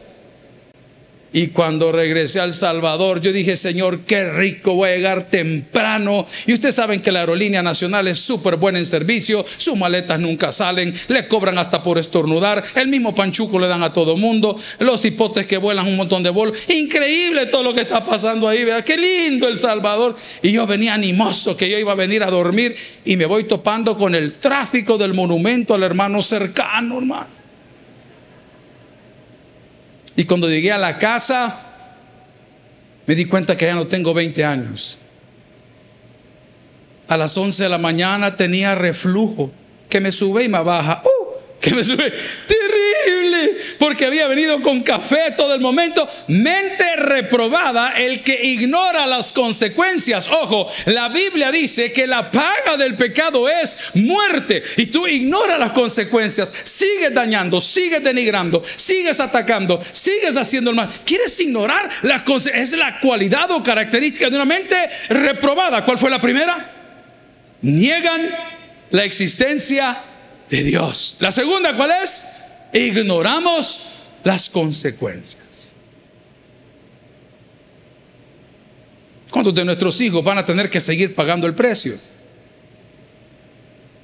Y 1.34 1.48
cuando 1.48 1.92
regresé 1.92 2.40
al 2.40 2.54
Salvador, 2.54 3.20
yo 3.22 3.34
dije, 3.34 3.58
Señor, 3.58 4.02
qué 4.02 4.32
rico, 4.32 4.76
voy 4.76 4.90
a 4.90 4.96
llegar 4.96 5.30
temprano. 5.30 6.26
Y 6.46 6.54
ustedes 6.54 6.76
saben 6.76 7.02
que 7.02 7.12
la 7.12 7.20
aerolínea 7.20 7.62
nacional 7.62 8.08
es 8.08 8.20
súper 8.20 8.56
buena 8.56 8.80
en 8.80 8.86
servicio, 8.86 9.46
sus 9.58 9.78
maletas 9.78 10.20
nunca 10.20 10.52
salen, 10.52 10.94
le 11.10 11.28
cobran 11.28 11.58
hasta 11.58 11.84
por 11.84 11.98
estornudar, 11.98 12.64
el 12.76 12.88
mismo 12.88 13.14
panchuco 13.14 13.60
le 13.60 13.68
dan 13.68 13.84
a 13.84 13.94
todo 13.94 14.16
mundo, 14.16 14.58
los 14.80 15.04
hipotes 15.04 15.46
que 15.46 15.58
vuelan 15.58 15.88
un 15.88 15.98
montón 15.98 16.24
de 16.24 16.30
bolos. 16.30 16.58
Increíble 16.70 17.48
todo 17.48 17.64
lo 17.64 17.74
que 17.74 17.82
está 17.82 18.04
pasando 18.04 18.48
ahí, 18.48 18.64
vea, 18.64 18.84
qué 18.84 18.98
lindo 18.98 19.48
El 19.48 19.58
Salvador. 19.58 20.16
Y 20.42 20.52
yo 20.52 20.66
venía 20.66 20.94
animoso 20.94 21.58
que 21.58 21.70
yo 21.70 21.78
iba 21.78 21.92
a 21.92 21.96
venir 21.96 22.24
a 22.24 22.32
dormir 22.32 22.76
y 23.04 23.18
me 23.18 23.26
voy 23.26 23.44
topando 23.44 23.98
con 23.98 24.16
el 24.16 24.36
tráfico 24.36 24.98
del 24.98 25.14
monumento 25.14 25.74
al 25.74 25.84
hermano 25.84 26.22
cercano, 26.22 27.00
hermano. 27.00 27.37
Y 30.18 30.26
cuando 30.26 30.50
llegué 30.50 30.72
a 30.72 30.80
la 30.80 30.98
casa, 30.98 31.56
me 33.06 33.14
di 33.14 33.26
cuenta 33.26 33.56
que 33.56 33.68
ya 33.68 33.76
no 33.76 33.86
tengo 33.86 34.16
20 34.16 34.44
años. 34.44 34.98
A 37.08 37.16
las 37.16 37.38
11 37.38 37.64
de 37.64 37.70
la 37.70 37.78
mañana 37.78 38.36
tenía 38.36 38.74
reflujo 38.74 39.52
que 39.88 40.02
me 40.02 40.12
sube 40.12 40.44
y 40.44 40.50
me 40.50 40.62
baja. 40.64 41.04
¡Uh! 41.06 41.27
Que 41.60 41.72
me 41.72 41.84
sube 41.84 42.14
terrible, 42.48 43.58
porque 43.80 44.06
había 44.06 44.28
venido 44.28 44.62
con 44.62 44.82
café 44.82 45.32
todo 45.36 45.56
el 45.56 45.60
momento. 45.60 46.08
Mente 46.28 46.96
reprobada, 46.96 47.94
el 47.98 48.24
que 48.24 48.46
ignora 48.46 49.08
las 49.08 49.34
consecuencias. 49.34 50.28
Ojo, 50.28 50.72
la 50.86 51.10
Biblia 51.10 51.52
dice 51.52 51.92
que 51.92 52.06
la 52.06 52.30
paga 52.32 52.78
del 52.78 52.96
pecado 52.96 53.50
es 53.50 53.76
muerte, 53.96 54.62
y 54.78 54.88
tú 54.88 55.08
ignoras 55.08 55.58
las 55.58 55.72
consecuencias, 55.72 56.54
sigues 56.64 57.14
dañando, 57.14 57.60
sigues 57.60 58.04
denigrando, 58.04 58.64
sigues 58.76 59.20
atacando, 59.20 59.82
sigues 59.92 60.38
haciendo 60.38 60.70
el 60.70 60.76
mal. 60.76 60.90
¿Quieres 61.06 61.40
ignorar 61.40 61.90
las 62.04 62.24
consecuencias? 62.24 62.74
Es 62.74 62.78
la 62.78 63.00
cualidad 63.00 63.50
o 63.52 63.64
característica 63.64 64.30
de 64.30 64.36
una 64.36 64.46
mente 64.46 64.90
reprobada. 65.10 65.84
¿Cuál 65.84 65.98
fue 65.98 66.10
la 66.10 66.22
primera? 66.22 66.72
Niegan 67.62 68.30
la 68.92 69.04
existencia 69.04 69.98
de 70.50 70.64
Dios. 70.64 71.16
La 71.20 71.32
segunda, 71.32 71.76
¿cuál 71.76 71.92
es? 72.04 72.24
Ignoramos 72.74 73.80
las 74.24 74.50
consecuencias. 74.50 75.74
¿Cuántos 79.32 79.54
de 79.54 79.66
nuestros 79.66 80.00
hijos 80.02 80.24
van 80.24 80.38
a 80.38 80.46
tener 80.46 80.70
que 80.70 80.80
seguir 80.80 81.14
pagando 81.14 81.48
el 81.48 81.56
precio? 81.56 81.96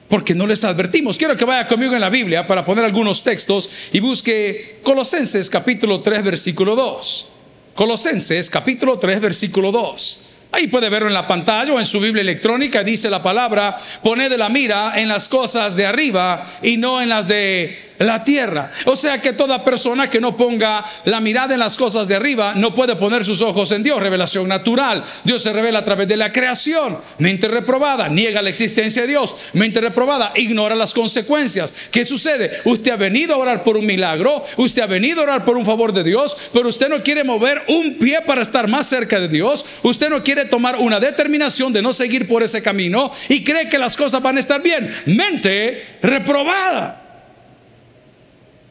Porque 0.10 0.36
no 0.36 0.46
les 0.46 0.64
advertimos. 0.64 1.18
Quiero 1.18 1.36
que 1.36 1.46
vaya 1.46 1.68
conmigo 1.68 1.94
en 1.94 2.02
la 2.02 2.10
Biblia 2.10 2.46
para 2.46 2.66
poner 2.66 2.86
algunos 2.86 3.24
textos 3.24 3.70
y 3.92 4.00
busque 4.00 4.82
Colosenses 4.84 5.50
capítulo 5.50 6.02
3 6.02 6.24
versículo 6.24 6.76
2. 6.76 7.28
Colosenses 7.74 8.50
capítulo 8.50 9.00
3 9.00 9.22
versículo 9.22 9.72
2. 9.72 10.20
Ahí 10.56 10.68
puede 10.68 10.88
verlo 10.88 11.08
en 11.08 11.16
la 11.16 11.28
pantalla 11.28 11.74
o 11.74 11.80
en 11.80 11.86
su 11.86 12.00
Biblia 12.00 12.22
electrónica. 12.22 12.84
Dice 12.84 13.10
la 13.10 13.24
palabra, 13.24 13.76
poned 14.04 14.32
la 14.38 14.50
mira 14.50 14.94
en 14.96 15.08
las 15.08 15.28
cosas 15.28 15.76
de 15.76 15.88
arriba 15.88 16.60
y 16.62 16.78
no 16.78 17.02
en 17.02 17.10
las 17.10 17.28
de 17.28 17.93
la 18.00 18.24
tierra. 18.24 18.72
O 18.86 18.96
sea 18.96 19.22
que 19.22 19.34
toda 19.34 19.64
persona 19.64 20.10
que 20.10 20.22
no 20.22 20.36
ponga 20.36 20.86
la 21.06 21.20
mirada 21.20 21.54
en 21.54 21.60
las 21.60 21.78
cosas 21.78 22.08
de 22.08 22.16
arriba 22.16 22.54
no 22.56 22.74
puede 22.74 22.96
poner 22.96 23.26
sus 23.26 23.42
ojos 23.42 23.72
en 23.72 23.84
Dios. 23.84 24.02
Revelación 24.02 24.48
natural. 24.48 25.04
Dios 25.24 25.42
se 25.42 25.54
revela 25.54 25.80
a 25.80 25.84
través 25.84 26.08
de 26.08 26.18
la 26.18 26.32
creación. 26.32 26.98
Mente 27.20 27.48
reprobada, 27.48 28.10
niega 28.10 28.42
la 28.42 28.50
existencia 28.50 29.04
de 29.04 29.10
Dios. 29.10 29.36
Mente 29.54 29.82
reprobada, 29.82 30.32
ignora 30.36 30.76
las 30.76 30.94
consecuencias. 30.94 31.74
¿Qué 31.92 32.06
sucede? 32.06 32.62
Usted 32.66 32.92
ha 32.92 32.96
venido 32.96 33.36
a 33.36 33.38
orar 33.38 33.64
por 33.64 33.78
un 33.78 33.86
milagro, 33.86 34.44
usted 34.58 34.82
ha 34.82 34.88
venido 34.88 35.22
a 35.22 35.24
orar 35.24 35.46
por 35.46 35.58
un 35.58 35.66
favor 35.66 35.94
de 35.94 36.04
Dios, 36.04 36.36
pero 36.52 36.70
usted 36.70 36.90
no 36.90 37.04
quiere 37.04 37.24
mover 37.24 37.64
un 37.68 37.98
pie 37.98 38.22
para 38.22 38.42
estar 38.42 38.68
más 38.68 38.88
cerca 38.88 39.20
de 39.20 39.28
Dios. 39.28 39.66
Usted 39.84 40.10
no 40.10 40.24
quiere 40.24 40.46
tomar 40.46 40.78
una 40.78 41.00
determinación 41.00 41.74
de 41.74 41.82
no 41.82 41.94
seguir 41.94 42.28
por 42.28 42.44
ese 42.44 42.62
camino 42.62 43.12
y 43.30 43.44
cree 43.44 43.70
que 43.70 43.78
las 43.78 43.96
cosas 43.98 44.22
van 44.22 44.38
a 44.38 44.40
estar 44.40 44.62
bien. 44.62 44.94
Mente 45.06 45.98
reprobada. 46.02 47.03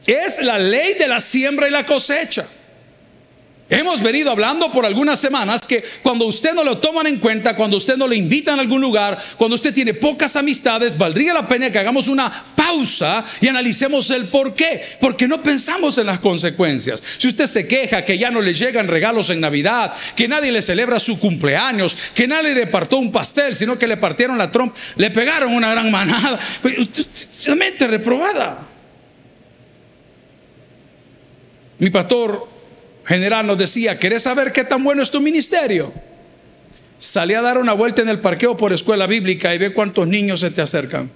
Es 0.05 0.41
la 0.41 0.57
ley 0.57 0.95
de 0.95 1.07
la 1.07 1.19
siembra 1.19 1.67
y 1.67 1.71
la 1.71 1.85
cosecha. 1.85 2.45
Hemos 3.69 4.03
venido 4.03 4.29
hablando 4.29 4.71
por 4.71 4.85
algunas 4.85 5.19
semanas 5.19 5.65
que 5.65 5.83
cuando 6.03 6.25
usted 6.25 6.53
no 6.53 6.63
lo 6.63 6.77
toman 6.77 7.07
en 7.07 7.17
cuenta, 7.17 7.55
cuando 7.55 7.77
usted 7.77 7.95
no 7.95 8.07
le 8.07 8.15
invitan 8.15 8.59
a 8.59 8.61
algún 8.61 8.81
lugar, 8.81 9.17
cuando 9.37 9.55
usted 9.55 9.73
tiene 9.73 9.93
pocas 9.93 10.35
amistades, 10.35 10.95
valdría 10.95 11.33
la 11.33 11.47
pena 11.47 11.71
que 11.71 11.79
hagamos 11.79 12.07
una 12.07 12.53
pausa 12.55 13.25
y 13.41 13.47
analicemos 13.47 14.11
el 14.11 14.25
por 14.25 14.53
qué. 14.53 14.79
Porque 14.99 15.27
no 15.27 15.41
pensamos 15.41 15.97
en 15.97 16.07
las 16.07 16.19
consecuencias. 16.19 17.01
Si 17.17 17.29
usted 17.29 17.45
se 17.45 17.67
queja 17.67 18.05
que 18.05 18.17
ya 18.17 18.29
no 18.29 18.41
le 18.41 18.53
llegan 18.53 18.87
regalos 18.87 19.29
en 19.29 19.39
Navidad, 19.39 19.93
que 20.15 20.27
nadie 20.27 20.51
le 20.51 20.61
celebra 20.61 20.99
su 20.99 21.17
cumpleaños, 21.17 21.97
que 22.13 22.27
nadie 22.27 22.53
le 22.53 22.67
partó 22.67 22.97
un 22.97 23.11
pastel, 23.11 23.55
sino 23.55 23.79
que 23.79 23.87
le 23.87 23.97
partieron 23.97 24.37
la 24.37 24.51
trompa, 24.51 24.77
le 24.97 25.09
pegaron 25.09 25.51
una 25.51 25.71
gran 25.71 25.89
manada, 25.89 26.37
usted, 26.77 27.55
mente 27.55 27.87
reprobada. 27.87 28.72
Mi 31.83 31.89
pastor 31.89 32.47
general 33.05 33.45
nos 33.45 33.57
decía, 33.57 33.99
¿querés 33.99 34.23
saber 34.23 34.53
qué 34.53 34.63
tan 34.63 34.81
bueno 34.85 35.01
es 35.01 35.11
tu 35.11 35.19
ministerio? 35.19 35.91
Salí 36.97 37.33
a 37.33 37.41
dar 37.41 37.57
una 37.57 37.73
vuelta 37.73 38.01
en 38.01 38.07
el 38.07 38.21
parqueo 38.21 38.55
por 38.55 38.71
escuela 38.71 39.05
bíblica 39.05 39.53
y 39.53 39.57
ve 39.57 39.73
cuántos 39.73 40.07
niños 40.07 40.39
se 40.39 40.49
te 40.49 40.61
acercan. 40.61 41.11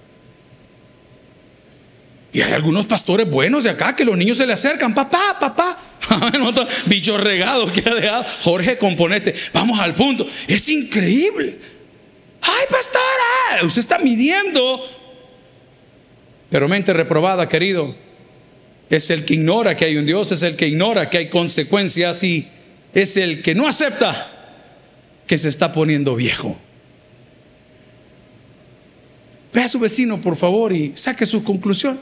Y 2.34 2.42
hay 2.42 2.52
algunos 2.52 2.86
pastores 2.86 3.30
buenos 3.30 3.64
de 3.64 3.70
acá 3.70 3.96
que 3.96 4.04
los 4.04 4.14
niños 4.14 4.36
se 4.36 4.46
le 4.46 4.52
acercan, 4.52 4.94
papá, 4.94 5.38
papá. 5.40 5.78
Bicho 6.84 7.16
regado 7.16 7.72
que 7.72 7.88
ha 7.88 7.94
dejado. 7.94 8.26
Jorge, 8.42 8.76
componete. 8.76 9.34
Vamos 9.54 9.80
al 9.80 9.94
punto. 9.94 10.26
Es 10.46 10.68
increíble. 10.68 11.58
Ay, 12.42 12.66
pastora, 12.68 13.64
usted 13.66 13.80
está 13.80 13.98
midiendo. 14.00 14.84
Pero 16.50 16.68
mente 16.68 16.92
reprobada, 16.92 17.48
querido 17.48 18.07
es 18.96 19.10
el 19.10 19.24
que 19.24 19.34
ignora 19.34 19.76
que 19.76 19.84
hay 19.84 19.96
un 19.96 20.06
Dios, 20.06 20.32
es 20.32 20.42
el 20.42 20.56
que 20.56 20.68
ignora 20.68 21.10
que 21.10 21.18
hay 21.18 21.28
consecuencias 21.28 22.22
y 22.22 22.48
es 22.94 23.16
el 23.16 23.42
que 23.42 23.54
no 23.54 23.68
acepta 23.68 24.34
que 25.26 25.36
se 25.36 25.48
está 25.48 25.72
poniendo 25.72 26.14
viejo. 26.16 26.58
Ve 29.52 29.62
a 29.62 29.68
su 29.68 29.78
vecino, 29.78 30.18
por 30.18 30.36
favor, 30.36 30.72
y 30.72 30.92
saque 30.94 31.26
su 31.26 31.42
conclusión. 31.44 32.00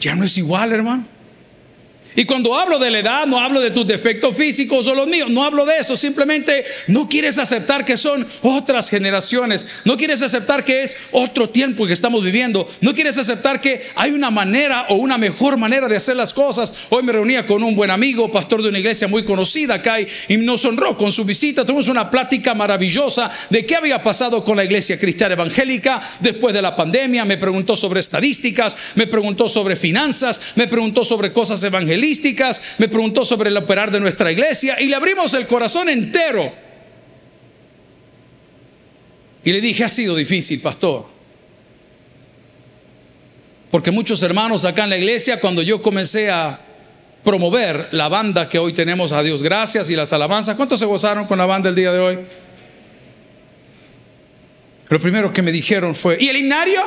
Ya 0.00 0.14
no 0.14 0.24
es 0.24 0.36
igual, 0.36 0.72
hermano. 0.72 1.15
Y 2.16 2.24
cuando 2.24 2.58
hablo 2.58 2.78
de 2.78 2.90
la 2.90 3.00
edad, 3.00 3.26
no 3.26 3.38
hablo 3.38 3.60
de 3.60 3.70
tus 3.70 3.86
defectos 3.86 4.34
físicos 4.34 4.88
o 4.88 4.94
los 4.94 5.06
míos, 5.06 5.28
no 5.28 5.44
hablo 5.44 5.66
de 5.66 5.76
eso, 5.76 5.98
simplemente 5.98 6.64
no 6.86 7.10
quieres 7.10 7.38
aceptar 7.38 7.84
que 7.84 7.98
son 7.98 8.26
otras 8.40 8.88
generaciones, 8.88 9.66
no 9.84 9.98
quieres 9.98 10.22
aceptar 10.22 10.64
que 10.64 10.82
es 10.82 10.96
otro 11.12 11.50
tiempo 11.50 11.86
que 11.86 11.92
estamos 11.92 12.24
viviendo, 12.24 12.66
no 12.80 12.94
quieres 12.94 13.18
aceptar 13.18 13.60
que 13.60 13.82
hay 13.94 14.12
una 14.12 14.30
manera 14.30 14.86
o 14.88 14.94
una 14.94 15.18
mejor 15.18 15.58
manera 15.58 15.88
de 15.88 15.96
hacer 15.96 16.16
las 16.16 16.32
cosas. 16.32 16.72
Hoy 16.88 17.02
me 17.02 17.12
reunía 17.12 17.46
con 17.46 17.62
un 17.62 17.76
buen 17.76 17.90
amigo, 17.90 18.32
pastor 18.32 18.62
de 18.62 18.70
una 18.70 18.78
iglesia 18.78 19.08
muy 19.08 19.22
conocida 19.22 19.74
acá 19.74 19.96
y 20.00 20.36
nos 20.38 20.64
honró 20.64 20.96
con 20.96 21.12
su 21.12 21.22
visita, 21.22 21.66
tuvimos 21.66 21.88
una 21.88 22.10
plática 22.10 22.54
maravillosa 22.54 23.30
de 23.50 23.66
qué 23.66 23.76
había 23.76 24.02
pasado 24.02 24.42
con 24.42 24.56
la 24.56 24.64
iglesia 24.64 24.98
cristiana 24.98 25.34
evangélica 25.34 26.00
después 26.20 26.54
de 26.54 26.62
la 26.62 26.74
pandemia, 26.74 27.26
me 27.26 27.36
preguntó 27.36 27.76
sobre 27.76 28.00
estadísticas, 28.00 28.74
me 28.94 29.06
preguntó 29.06 29.50
sobre 29.50 29.76
finanzas, 29.76 30.40
me 30.54 30.66
preguntó 30.66 31.04
sobre 31.04 31.30
cosas 31.30 31.62
evangélicas 31.62 32.05
me 32.78 32.88
preguntó 32.88 33.24
sobre 33.24 33.50
el 33.50 33.56
operar 33.56 33.90
de 33.90 34.00
nuestra 34.00 34.30
iglesia 34.30 34.80
y 34.80 34.86
le 34.86 34.96
abrimos 34.96 35.34
el 35.34 35.46
corazón 35.46 35.88
entero. 35.88 36.52
Y 39.44 39.52
le 39.52 39.60
dije, 39.60 39.84
ha 39.84 39.88
sido 39.88 40.16
difícil, 40.16 40.60
pastor. 40.60 41.06
Porque 43.70 43.90
muchos 43.90 44.22
hermanos 44.22 44.64
acá 44.64 44.84
en 44.84 44.90
la 44.90 44.96
iglesia, 44.96 45.40
cuando 45.40 45.62
yo 45.62 45.80
comencé 45.82 46.30
a 46.30 46.60
promover 47.26 47.88
la 47.90 48.08
banda 48.08 48.48
que 48.48 48.58
hoy 48.58 48.72
tenemos 48.72 49.10
a 49.10 49.22
Dios 49.22 49.42
gracias 49.42 49.90
y 49.90 49.96
las 49.96 50.12
alabanzas. 50.12 50.54
¿Cuántos 50.54 50.78
se 50.78 50.86
gozaron 50.86 51.26
con 51.26 51.38
la 51.38 51.46
banda 51.46 51.68
el 51.68 51.74
día 51.74 51.92
de 51.92 51.98
hoy? 51.98 52.18
Lo 54.88 55.00
primero 55.00 55.32
que 55.32 55.42
me 55.42 55.50
dijeron 55.50 55.94
fue, 55.94 56.16
¿y 56.20 56.28
el 56.28 56.36
himnario? 56.36 56.80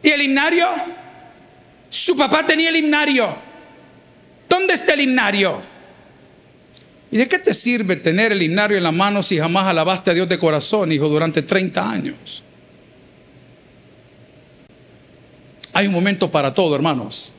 ¿Y 0.00 0.10
el 0.10 0.22
himnario? 0.22 0.68
Su 1.90 2.16
papá 2.16 2.46
tenía 2.46 2.68
el 2.68 2.76
himnario. 2.76 3.36
¿Dónde 4.54 4.74
está 4.74 4.94
el 4.94 5.00
himnario? 5.00 5.60
¿Y 7.10 7.16
de 7.16 7.26
qué 7.26 7.40
te 7.40 7.52
sirve 7.52 7.96
tener 7.96 8.30
el 8.30 8.40
himnario 8.40 8.76
en 8.76 8.84
la 8.84 8.92
mano 8.92 9.20
si 9.20 9.36
jamás 9.36 9.66
alabaste 9.66 10.12
a 10.12 10.14
Dios 10.14 10.28
de 10.28 10.38
corazón, 10.38 10.92
hijo, 10.92 11.08
durante 11.08 11.42
30 11.42 11.90
años? 11.90 12.44
Hay 15.72 15.88
un 15.88 15.92
momento 15.92 16.30
para 16.30 16.54
todo, 16.54 16.72
hermanos. 16.76 17.34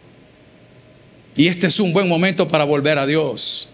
Y 1.38 1.48
este 1.48 1.67
es 1.67 1.79
un 1.79 1.93
buen 1.93 2.10
momento 2.10 2.50
para 2.50 2.65
volver 2.65 3.00
a 3.00 3.05
Dios. 3.05 3.69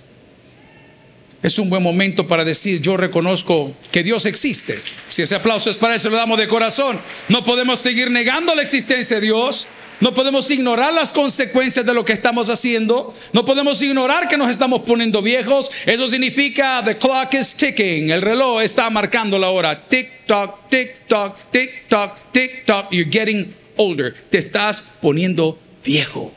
Es 1.42 1.58
un 1.58 1.68
buen 1.68 1.82
momento 1.82 2.28
para 2.28 2.46
decir, 2.46 2.80
yo 2.80 2.96
reconozco 2.96 3.74
que 3.92 4.04
Dios 4.04 4.28
existe. 4.28 4.78
Si 5.10 5.24
ese 5.24 5.34
aplauso 5.34 5.72
es 5.72 5.78
para 5.78 5.96
eso, 5.96 6.12
lo 6.12 6.18
damos 6.18 6.38
de 6.38 6.48
corazón. 6.48 7.00
No 7.28 7.44
podemos 7.44 7.80
seguir 7.80 8.12
negando 8.12 8.54
la 8.54 8.62
existencia 8.62 9.16
de 9.20 9.26
Dios. 9.26 9.68
No 10.02 10.16
podemos 10.16 10.50
ignorar 10.50 10.92
las 10.94 11.14
consecuencias 11.14 11.86
de 11.86 11.94
lo 11.94 12.04
que 12.04 12.14
estamos 12.14 12.50
haciendo. 12.50 13.14
No 13.34 13.46
podemos 13.46 13.80
ignorar 13.84 14.28
que 14.28 14.36
nos 14.36 14.50
estamos 14.50 14.82
poniendo 14.82 15.22
viejos. 15.22 15.70
Eso 15.86 16.08
significa 16.08 16.84
the 16.84 16.98
clock 16.98 17.36
is 17.36 17.54
ticking. 17.54 18.10
El 18.10 18.24
reloj 18.24 18.64
está 18.64 18.90
marcando 18.90 19.38
la 19.38 19.52
hora. 19.52 19.88
Tick 19.88 20.26
tock, 20.26 20.68
tick 20.70 21.08
tock, 21.08 21.38
tick 21.52 21.88
tock, 21.88 22.18
tick 22.32 22.66
tock. 22.66 22.92
You're 22.92 23.12
getting 23.12 23.54
older. 23.78 24.16
Te 24.32 24.40
estás 24.40 24.84
poniendo 25.02 25.60
viejo. 25.86 26.34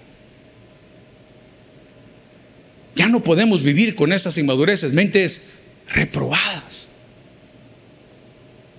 Ya 2.95 3.09
no 3.09 3.25
podemos 3.25 3.63
vivir 3.63 3.95
con 3.95 4.13
esas 4.13 4.37
inmadureces, 4.37 4.93
mentes 4.93 5.61
reprobadas. 5.89 6.91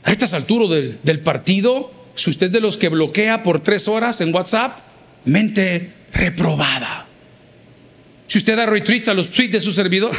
A 0.03 0.11
estas 0.11 0.35
alturas 0.35 0.69
del, 0.69 0.99
del 1.01 1.21
partido, 1.21 1.91
si 2.15 2.29
usted 2.29 2.49
de 2.49 2.61
los 2.61 2.77
que 2.77 2.89
bloquea 2.89 3.43
por 3.43 3.59
tres 3.61 3.87
horas 3.87 4.21
en 4.21 4.33
WhatsApp, 4.33 4.79
mente 5.25 5.93
reprobada. 6.13 7.05
Si 8.27 8.39
usted 8.39 8.57
da 8.57 8.65
retweets 8.65 9.07
a 9.07 9.13
los 9.13 9.29
tweets 9.29 9.51
de 9.51 9.61
su 9.61 9.71
servidor, 9.71 10.11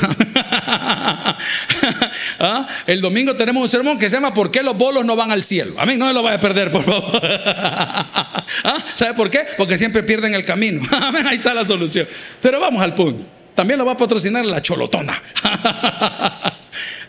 ¿Ah? 2.39 2.67
el 2.87 3.01
domingo 3.01 3.35
tenemos 3.35 3.63
un 3.63 3.69
sermón 3.69 3.99
que 3.99 4.09
se 4.09 4.17
llama 4.17 4.33
¿Por 4.33 4.53
qué 4.53 4.63
los 4.63 4.77
bolos 4.77 5.05
no 5.05 5.17
van 5.17 5.33
al 5.33 5.43
cielo? 5.43 5.75
A 5.79 5.87
mí 5.87 5.97
no 5.97 6.07
me 6.07 6.13
lo 6.13 6.23
vaya 6.23 6.37
a 6.37 6.41
perder, 6.41 6.71
por 6.71 6.85
favor. 6.85 7.21
¿Ah? 7.25 8.85
¿Sabe 8.95 9.15
por 9.15 9.29
qué? 9.29 9.47
Porque 9.57 9.77
siempre 9.77 10.05
pierden 10.05 10.35
el 10.35 10.45
camino. 10.45 10.83
Ahí 11.27 11.39
está 11.39 11.53
la 11.53 11.65
solución. 11.65 12.07
Pero 12.41 12.61
vamos 12.61 12.81
al 12.83 12.95
punto. 12.95 13.25
También 13.57 13.79
lo 13.79 13.87
va 13.87 13.93
a 13.93 13.97
patrocinar 13.97 14.45
la 14.45 14.63
cholotona. 14.63 15.21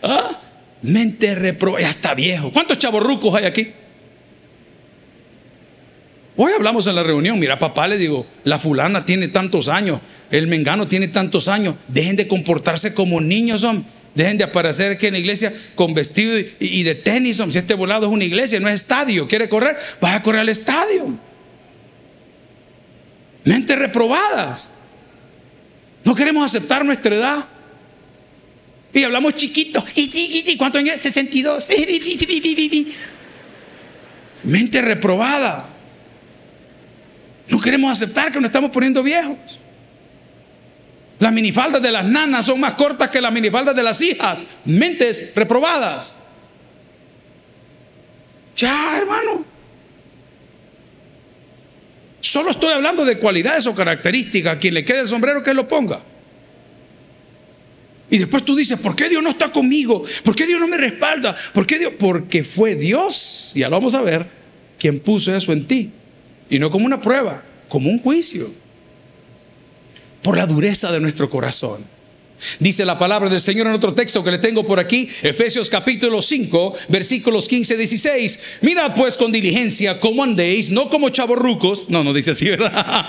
¿Ah? 0.02 0.30
Mente 0.82 1.34
reprobada, 1.34 1.82
ya 1.82 1.90
está 1.90 2.14
viejo. 2.14 2.50
¿Cuántos 2.50 2.78
chavorrucos 2.78 3.34
hay 3.34 3.44
aquí? 3.44 3.72
Hoy 6.40 6.52
hablamos 6.52 6.86
en 6.86 6.94
la 6.94 7.02
reunión, 7.02 7.36
mira 7.40 7.58
papá, 7.58 7.88
le 7.88 7.98
digo, 7.98 8.24
la 8.44 8.60
fulana 8.60 9.04
tiene 9.04 9.26
tantos 9.26 9.66
años, 9.66 10.00
el 10.30 10.46
mengano 10.46 10.86
tiene 10.86 11.08
tantos 11.08 11.48
años, 11.48 11.74
dejen 11.88 12.14
de 12.14 12.28
comportarse 12.28 12.94
como 12.94 13.20
niños, 13.20 13.62
son. 13.62 13.84
Dejen 14.14 14.38
de 14.38 14.44
aparecer 14.44 14.92
aquí 14.92 15.08
en 15.08 15.14
la 15.14 15.18
iglesia 15.18 15.52
con 15.74 15.94
vestido 15.94 16.38
y, 16.38 16.82
de 16.84 16.94
tenis, 16.94 17.42
Si 17.50 17.58
este 17.58 17.74
volado 17.74 18.06
es 18.06 18.12
una 18.12 18.24
iglesia, 18.24 18.60
no 18.60 18.68
es 18.68 18.76
estadio, 18.76 19.26
quiere 19.26 19.48
correr, 19.48 19.76
vaya 20.00 20.14
a 20.16 20.22
correr 20.22 20.40
al 20.42 20.48
estadio. 20.48 21.18
Mentes 23.44 23.76
reprobadas. 23.76 24.70
No 26.04 26.14
queremos 26.14 26.44
aceptar 26.44 26.84
nuestra 26.84 27.16
edad. 27.16 27.46
Y 28.92 29.02
hablamos 29.02 29.34
chiquito. 29.34 29.84
¿Y 29.94 30.56
cuánto 30.56 30.78
años? 30.78 31.00
62. 31.00 31.66
Mente 34.44 34.80
reprobada. 34.80 35.77
No 37.48 37.60
queremos 37.60 37.90
aceptar 37.90 38.30
que 38.30 38.40
nos 38.40 38.48
estamos 38.48 38.70
poniendo 38.70 39.02
viejos. 39.02 39.58
Las 41.18 41.32
minifaldas 41.32 41.82
de 41.82 41.90
las 41.90 42.04
nanas 42.04 42.46
son 42.46 42.60
más 42.60 42.74
cortas 42.74 43.10
que 43.10 43.20
las 43.20 43.32
minifaldas 43.32 43.74
de 43.74 43.82
las 43.82 44.00
hijas. 44.00 44.44
Mentes 44.64 45.32
reprobadas. 45.34 46.14
Ya, 48.56 48.98
hermano. 48.98 49.44
Solo 52.20 52.50
estoy 52.50 52.72
hablando 52.72 53.04
de 53.04 53.18
cualidades 53.18 53.66
o 53.66 53.74
características. 53.74 54.58
Quien 54.58 54.74
le 54.74 54.84
quede 54.84 55.00
el 55.00 55.06
sombrero, 55.06 55.42
que 55.42 55.54
lo 55.54 55.66
ponga. 55.66 56.00
Y 58.10 58.18
después 58.18 58.44
tú 58.44 58.56
dices, 58.56 58.78
¿por 58.78 58.96
qué 58.96 59.08
Dios 59.08 59.22
no 59.22 59.30
está 59.30 59.50
conmigo? 59.50 60.02
¿Por 60.22 60.34
qué 60.34 60.46
Dios 60.46 60.60
no 60.60 60.68
me 60.68 60.78
respalda? 60.78 61.34
¿Por 61.52 61.66
qué 61.66 61.78
Dios? 61.78 61.92
Porque 61.98 62.42
fue 62.42 62.74
Dios, 62.74 63.52
ya 63.54 63.68
lo 63.68 63.76
vamos 63.76 63.94
a 63.94 64.00
ver, 64.00 64.26
quien 64.78 64.98
puso 65.00 65.34
eso 65.34 65.52
en 65.52 65.66
ti. 65.66 65.90
Y 66.50 66.58
no 66.58 66.70
como 66.70 66.86
una 66.86 67.00
prueba, 67.00 67.42
como 67.68 67.90
un 67.90 67.98
juicio. 67.98 68.48
Por 70.22 70.36
la 70.36 70.46
dureza 70.46 70.90
de 70.90 71.00
nuestro 71.00 71.28
corazón. 71.30 71.84
Dice 72.60 72.84
la 72.84 72.98
palabra 72.98 73.28
del 73.28 73.40
Señor 73.40 73.66
en 73.66 73.72
otro 73.72 73.94
texto 73.94 74.22
que 74.22 74.30
le 74.30 74.38
tengo 74.38 74.64
por 74.64 74.78
aquí, 74.78 75.08
Efesios 75.22 75.68
capítulo 75.68 76.22
5, 76.22 76.72
versículos 76.88 77.48
15 77.48 77.76
16. 77.76 78.40
Mirad 78.60 78.94
pues 78.94 79.16
con 79.16 79.32
diligencia 79.32 79.98
cómo 79.98 80.22
andéis, 80.22 80.70
no 80.70 80.88
como 80.88 81.08
chavorrucos, 81.08 81.88
no, 81.88 82.04
no 82.04 82.12
dice 82.12 82.32
así, 82.32 82.48
¿verdad? 82.48 82.70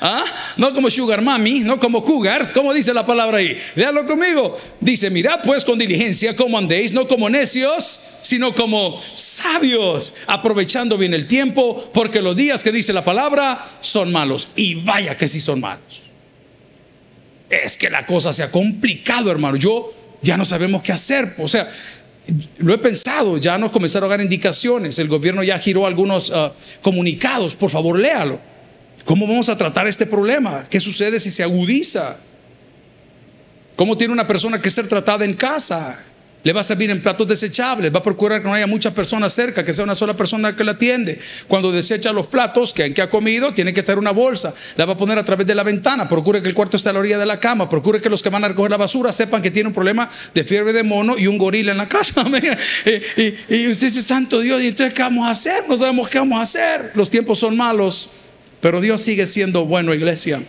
¿Ah? 0.00 0.24
No 0.56 0.72
como 0.72 0.90
sugar 0.90 1.22
mami, 1.22 1.60
no 1.60 1.78
como 1.78 2.04
cougars, 2.04 2.52
¿cómo 2.52 2.74
dice 2.74 2.92
la 2.92 3.06
palabra 3.06 3.38
ahí? 3.38 3.56
Léalo 3.74 4.06
conmigo. 4.06 4.56
Dice, 4.80 5.10
mirad 5.10 5.40
pues 5.44 5.64
con 5.64 5.78
diligencia 5.78 6.34
cómo 6.34 6.58
andéis, 6.58 6.92
no 6.92 7.06
como 7.06 7.30
necios, 7.30 8.00
sino 8.22 8.54
como 8.54 9.00
sabios, 9.14 10.12
aprovechando 10.26 10.98
bien 10.98 11.14
el 11.14 11.26
tiempo, 11.26 11.90
porque 11.94 12.20
los 12.20 12.36
días 12.36 12.62
que 12.64 12.72
dice 12.72 12.92
la 12.92 13.04
palabra 13.04 13.78
son 13.80 14.12
malos. 14.12 14.48
Y 14.56 14.74
vaya 14.74 15.16
que 15.16 15.28
sí 15.28 15.40
son 15.40 15.60
malos 15.60 16.01
es 17.52 17.76
que 17.76 17.90
la 17.90 18.06
cosa 18.06 18.32
se 18.32 18.42
ha 18.42 18.50
complicado, 18.50 19.30
hermano. 19.30 19.56
Yo 19.56 19.92
ya 20.22 20.36
no 20.36 20.44
sabemos 20.44 20.82
qué 20.82 20.92
hacer. 20.92 21.34
O 21.38 21.48
sea, 21.48 21.68
lo 22.58 22.72
he 22.72 22.78
pensado, 22.78 23.36
ya 23.36 23.58
nos 23.58 23.70
comenzaron 23.70 24.08
a 24.08 24.16
dar 24.16 24.20
indicaciones. 24.20 24.98
El 24.98 25.08
gobierno 25.08 25.42
ya 25.42 25.58
giró 25.58 25.86
algunos 25.86 26.32
ah, 26.34 26.52
comunicados. 26.80 27.54
Por 27.54 27.70
favor, 27.70 27.98
léalo. 27.98 28.40
¿Cómo 29.04 29.26
vamos 29.26 29.48
a 29.48 29.56
tratar 29.56 29.86
este 29.86 30.06
problema? 30.06 30.66
¿Qué 30.70 30.80
sucede 30.80 31.18
si 31.18 31.30
se 31.30 31.42
agudiza? 31.42 32.16
¿Cómo 33.76 33.96
tiene 33.96 34.12
una 34.12 34.26
persona 34.26 34.60
que 34.60 34.70
ser 34.70 34.86
tratada 34.88 35.24
en 35.24 35.34
casa? 35.34 35.98
Le 36.44 36.52
va 36.52 36.60
a 36.60 36.64
servir 36.64 36.90
en 36.90 37.00
platos 37.00 37.28
desechables, 37.28 37.94
va 37.94 38.00
a 38.00 38.02
procurar 38.02 38.42
que 38.42 38.48
no 38.48 38.54
haya 38.54 38.66
muchas 38.66 38.92
personas 38.92 39.32
cerca, 39.32 39.64
que 39.64 39.72
sea 39.72 39.84
una 39.84 39.94
sola 39.94 40.16
persona 40.16 40.56
que 40.56 40.64
la 40.64 40.72
atiende. 40.72 41.20
Cuando 41.46 41.70
desecha 41.70 42.12
los 42.12 42.26
platos 42.26 42.72
que, 42.72 42.92
que 42.92 43.00
ha 43.00 43.08
comido, 43.08 43.54
tiene 43.54 43.72
que 43.72 43.80
estar 43.80 43.98
una 43.98 44.10
bolsa, 44.10 44.52
la 44.76 44.84
va 44.84 44.94
a 44.94 44.96
poner 44.96 45.18
a 45.18 45.24
través 45.24 45.46
de 45.46 45.54
la 45.54 45.62
ventana, 45.62 46.08
procure 46.08 46.42
que 46.42 46.48
el 46.48 46.54
cuarto 46.54 46.76
esté 46.76 46.88
a 46.88 46.92
la 46.92 46.98
orilla 46.98 47.18
de 47.18 47.26
la 47.26 47.38
cama, 47.38 47.68
procure 47.68 48.00
que 48.00 48.08
los 48.08 48.22
que 48.22 48.28
van 48.28 48.44
a 48.44 48.48
recoger 48.48 48.70
la 48.72 48.76
basura 48.76 49.12
sepan 49.12 49.40
que 49.40 49.50
tiene 49.50 49.68
un 49.68 49.74
problema 49.74 50.10
de 50.34 50.44
fiebre 50.44 50.72
de 50.72 50.82
mono 50.82 51.16
y 51.16 51.28
un 51.28 51.38
gorila 51.38 51.72
en 51.72 51.78
la 51.78 51.88
casa. 51.88 52.24
y, 53.16 53.54
y 53.54 53.68
usted 53.68 53.86
dice, 53.86 54.02
Santo 54.02 54.40
Dios, 54.40 54.60
¿y 54.62 54.68
entonces 54.68 54.94
qué 54.94 55.02
vamos 55.02 55.28
a 55.28 55.30
hacer? 55.30 55.64
No 55.68 55.76
sabemos 55.76 56.08
qué 56.08 56.18
vamos 56.18 56.38
a 56.38 56.42
hacer. 56.42 56.90
Los 56.94 57.08
tiempos 57.08 57.38
son 57.38 57.56
malos, 57.56 58.10
pero 58.60 58.80
Dios 58.80 59.00
sigue 59.00 59.26
siendo 59.26 59.64
bueno, 59.64 59.94
iglesia. 59.94 60.42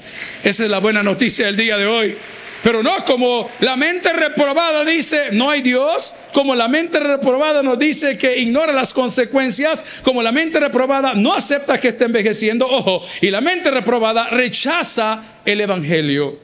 Esa 0.44 0.64
es 0.64 0.70
la 0.70 0.80
buena 0.80 1.04
noticia 1.04 1.46
del 1.46 1.56
día 1.56 1.78
de 1.78 1.86
hoy. 1.86 2.16
Pero 2.64 2.82
no 2.82 3.04
como 3.04 3.50
la 3.60 3.76
mente 3.76 4.14
reprobada 4.14 4.86
dice, 4.86 5.32
no 5.34 5.50
hay 5.50 5.62
Dios, 5.62 6.16
como 6.32 6.56
la 6.56 6.70
mente 6.70 6.98
reprobada 6.98 7.62
nos 7.62 7.78
dice 7.78 8.18
que 8.18 8.40
ignora 8.40 8.72
las 8.72 8.94
consecuencias, 8.94 9.84
como 10.02 10.24
la 10.24 10.32
mente 10.32 10.62
reprobada 10.62 11.14
no 11.14 11.34
acepta 11.34 11.78
que 11.78 11.90
esté 11.90 12.06
envejeciendo, 12.06 12.66
ojo, 12.66 13.04
y 13.22 13.30
la 13.32 13.42
mente 13.42 13.70
reprobada 13.70 14.30
rechaza 14.30 15.42
el 15.44 15.60
Evangelio. 15.60 16.40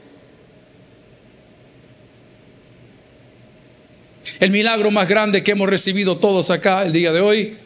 El 4.38 4.50
milagro 4.50 4.90
más 4.90 5.08
grande 5.08 5.42
que 5.42 5.52
hemos 5.52 5.70
recibido 5.70 6.18
todos 6.18 6.50
acá 6.50 6.82
el 6.82 6.92
día 6.92 7.12
de 7.12 7.20
hoy 7.20 7.56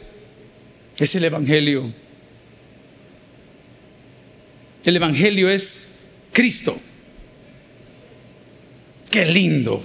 es 0.97 1.13
el 1.13 1.25
Evangelio. 1.25 1.93
El 4.85 4.95
Evangelio 4.95 5.49
es 5.49 5.99
Cristo. 6.31 6.79
Qué 9.09 9.25
lindo. 9.25 9.83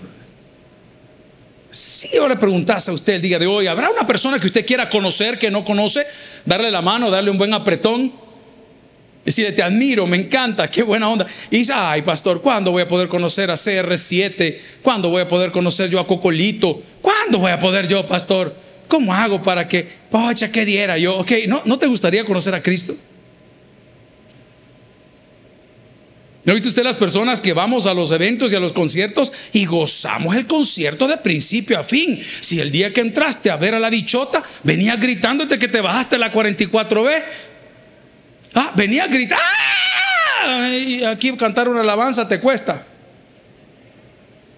Si 1.70 2.08
yo 2.12 2.26
le 2.26 2.36
preguntase 2.36 2.90
a 2.90 2.94
usted 2.94 3.14
el 3.14 3.22
día 3.22 3.38
de 3.38 3.46
hoy, 3.46 3.66
¿habrá 3.66 3.90
una 3.90 4.06
persona 4.06 4.40
que 4.40 4.46
usted 4.46 4.66
quiera 4.66 4.90
conocer 4.90 5.38
que 5.38 5.50
no 5.50 5.64
conoce? 5.64 6.04
Darle 6.44 6.70
la 6.70 6.82
mano, 6.82 7.10
darle 7.10 7.30
un 7.30 7.38
buen 7.38 7.54
apretón. 7.54 8.12
Decirle, 9.24 9.52
te 9.52 9.62
admiro, 9.62 10.06
me 10.06 10.16
encanta, 10.16 10.70
qué 10.70 10.82
buena 10.82 11.08
onda. 11.08 11.26
Y 11.50 11.58
dice, 11.58 11.72
ay, 11.74 12.02
pastor, 12.02 12.40
¿cuándo 12.40 12.72
voy 12.72 12.82
a 12.82 12.88
poder 12.88 13.08
conocer 13.08 13.50
a 13.50 13.54
CR7? 13.54 14.58
¿Cuándo 14.82 15.10
voy 15.10 15.22
a 15.22 15.28
poder 15.28 15.52
conocer 15.52 15.90
yo 15.90 16.00
a 16.00 16.06
Cocolito? 16.06 16.82
¿Cuándo 17.00 17.38
voy 17.38 17.50
a 17.50 17.58
poder 17.58 17.86
yo, 17.86 18.04
pastor? 18.06 18.56
¿Cómo 18.88 19.14
hago 19.14 19.42
para 19.42 19.68
que, 19.68 19.86
pocha, 20.10 20.50
qué 20.50 20.64
diera 20.64 20.98
yo? 20.98 21.18
Ok, 21.18 21.32
¿no, 21.46 21.62
¿no 21.66 21.78
te 21.78 21.86
gustaría 21.86 22.24
conocer 22.24 22.54
a 22.54 22.62
Cristo? 22.62 22.96
¿No 26.42 26.52
ha 26.52 26.54
visto 26.54 26.70
usted 26.70 26.84
las 26.84 26.96
personas 26.96 27.42
que 27.42 27.52
vamos 27.52 27.86
a 27.86 27.92
los 27.92 28.10
eventos 28.12 28.52
y 28.52 28.56
a 28.56 28.60
los 28.60 28.72
conciertos 28.72 29.30
y 29.52 29.66
gozamos 29.66 30.34
el 30.34 30.46
concierto 30.46 31.06
de 31.06 31.18
principio 31.18 31.78
a 31.78 31.84
fin? 31.84 32.22
Si 32.40 32.60
el 32.60 32.72
día 32.72 32.94
que 32.94 33.02
entraste 33.02 33.50
a 33.50 33.56
ver 33.56 33.74
a 33.74 33.78
la 33.78 33.90
bichota, 33.90 34.42
venías 34.62 34.98
gritando 34.98 35.44
desde 35.44 35.58
que 35.58 35.68
te 35.68 35.82
bajaste 35.82 36.16
la 36.16 36.32
44B. 36.32 37.24
Ah, 38.54 38.72
venías 38.74 39.10
gritando. 39.10 39.44
Y 40.72 41.04
aquí 41.04 41.36
cantar 41.36 41.68
una 41.68 41.82
alabanza 41.82 42.26
te 42.26 42.40
cuesta. 42.40 42.86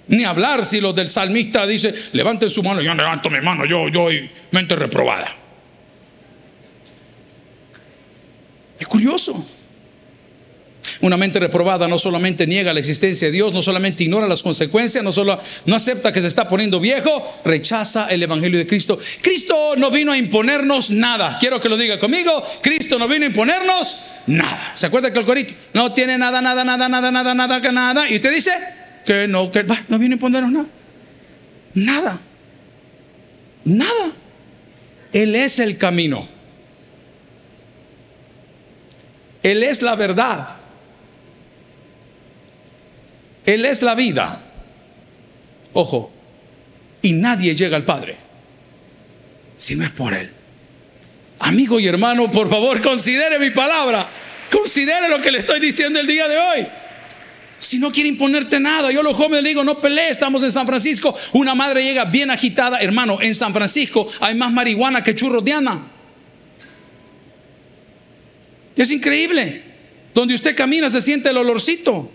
Ni 0.06 0.24
hablar 0.24 0.64
si 0.64 0.80
los 0.80 0.94
del 0.94 1.08
salmista 1.08 1.66
dice, 1.66 1.92
levanten 2.12 2.48
su 2.48 2.62
mano, 2.62 2.80
yo 2.80 2.94
levanto 2.94 3.28
mi 3.28 3.40
mano, 3.40 3.64
yo, 3.64 3.88
yo, 3.88 4.08
mente 4.52 4.76
reprobada. 4.76 5.34
Es 8.78 8.86
curioso. 8.86 9.44
Una 11.00 11.16
mente 11.16 11.38
reprobada 11.38 11.88
no 11.88 11.98
solamente 11.98 12.46
niega 12.46 12.72
la 12.72 12.80
existencia 12.80 13.28
de 13.28 13.32
Dios, 13.32 13.52
no 13.52 13.62
solamente 13.62 14.04
ignora 14.04 14.26
las 14.26 14.42
consecuencias, 14.42 15.02
no 15.02 15.12
solo 15.12 15.38
no 15.66 15.76
acepta 15.76 16.12
que 16.12 16.20
se 16.20 16.26
está 16.26 16.48
poniendo 16.48 16.80
viejo, 16.80 17.40
rechaza 17.44 18.08
el 18.08 18.22
evangelio 18.22 18.58
de 18.58 18.66
Cristo. 18.66 18.98
Cristo 19.20 19.74
no 19.76 19.90
vino 19.90 20.12
a 20.12 20.18
imponernos 20.18 20.90
nada. 20.90 21.38
Quiero 21.40 21.60
que 21.60 21.68
lo 21.68 21.76
diga 21.76 21.98
conmigo. 21.98 22.42
Cristo 22.62 22.98
no 22.98 23.08
vino 23.08 23.24
a 23.24 23.28
imponernos 23.28 23.96
nada. 24.26 24.72
¿Se 24.74 24.86
acuerda 24.86 25.12
que 25.12 25.18
el 25.18 25.24
corito 25.24 25.54
no 25.72 25.92
tiene 25.92 26.18
nada, 26.18 26.40
nada, 26.40 26.64
nada, 26.64 26.88
nada, 26.88 27.10
nada, 27.10 27.34
nada, 27.34 27.72
nada? 27.72 28.10
Y 28.10 28.16
usted 28.16 28.32
dice 28.32 28.52
que 29.04 29.26
no, 29.28 29.50
que 29.50 29.64
no 29.88 29.98
vino 29.98 30.14
a 30.14 30.16
imponernos 30.16 30.52
nada. 30.52 30.66
Nada. 31.74 32.20
Nada. 33.64 34.12
Él 35.12 35.34
es 35.34 35.58
el 35.58 35.78
camino. 35.78 36.28
Él 39.42 39.62
es 39.62 39.82
la 39.82 39.96
verdad. 39.96 40.61
Él 43.44 43.64
es 43.64 43.82
la 43.82 43.94
vida. 43.94 44.42
Ojo, 45.72 46.12
y 47.00 47.12
nadie 47.12 47.54
llega 47.54 47.76
al 47.76 47.84
Padre 47.84 48.16
si 49.56 49.76
no 49.76 49.84
es 49.84 49.90
por 49.90 50.14
Él. 50.14 50.30
Amigo 51.38 51.80
y 51.80 51.86
hermano, 51.86 52.30
por 52.30 52.48
favor, 52.48 52.80
considere 52.80 53.38
mi 53.38 53.50
palabra. 53.50 54.08
Considere 54.50 55.08
lo 55.08 55.20
que 55.20 55.32
le 55.32 55.38
estoy 55.38 55.60
diciendo 55.60 55.98
el 55.98 56.06
día 56.06 56.28
de 56.28 56.36
hoy. 56.38 56.66
Si 57.58 57.78
no 57.78 57.90
quiere 57.92 58.08
imponerte 58.08 58.58
nada, 58.58 58.90
yo 58.90 59.00
a 59.00 59.02
los 59.02 59.16
jóvenes 59.16 59.42
le 59.42 59.50
digo, 59.50 59.64
no 59.64 59.80
pelee, 59.80 60.10
estamos 60.10 60.42
en 60.42 60.52
San 60.52 60.66
Francisco. 60.66 61.16
Una 61.32 61.54
madre 61.54 61.82
llega 61.82 62.04
bien 62.04 62.30
agitada, 62.30 62.78
hermano, 62.78 63.18
en 63.20 63.34
San 63.34 63.52
Francisco 63.52 64.08
hay 64.20 64.34
más 64.34 64.52
marihuana 64.52 65.02
que 65.02 65.14
churros 65.14 65.44
de 65.44 65.52
Ana. 65.52 65.80
Es 68.76 68.90
increíble. 68.90 69.62
Donde 70.14 70.34
usted 70.34 70.54
camina 70.54 70.90
se 70.90 71.00
siente 71.00 71.30
el 71.30 71.36
olorcito. 71.36 72.10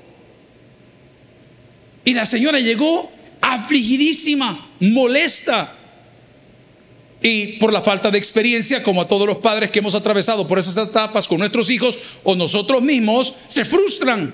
Y 2.08 2.14
la 2.14 2.26
señora 2.26 2.58
llegó 2.62 3.12
afligidísima, 3.42 4.70
molesta. 4.80 5.76
Y 7.22 7.58
por 7.58 7.74
la 7.74 7.82
falta 7.82 8.10
de 8.10 8.18
experiencia, 8.18 8.82
como 8.82 9.02
a 9.02 9.08
todos 9.10 9.28
los 9.28 9.40
padres 9.40 9.72
que 9.72 9.80
hemos 9.80 9.94
atravesado 9.94 10.48
por 10.48 10.58
esas 10.58 10.78
etapas 10.78 11.28
con 11.28 11.40
nuestros 11.40 11.70
hijos 11.70 12.00
o 12.24 12.34
nosotros 12.34 12.82
mismos, 12.82 13.34
se 13.50 13.66
frustran. 13.66 14.34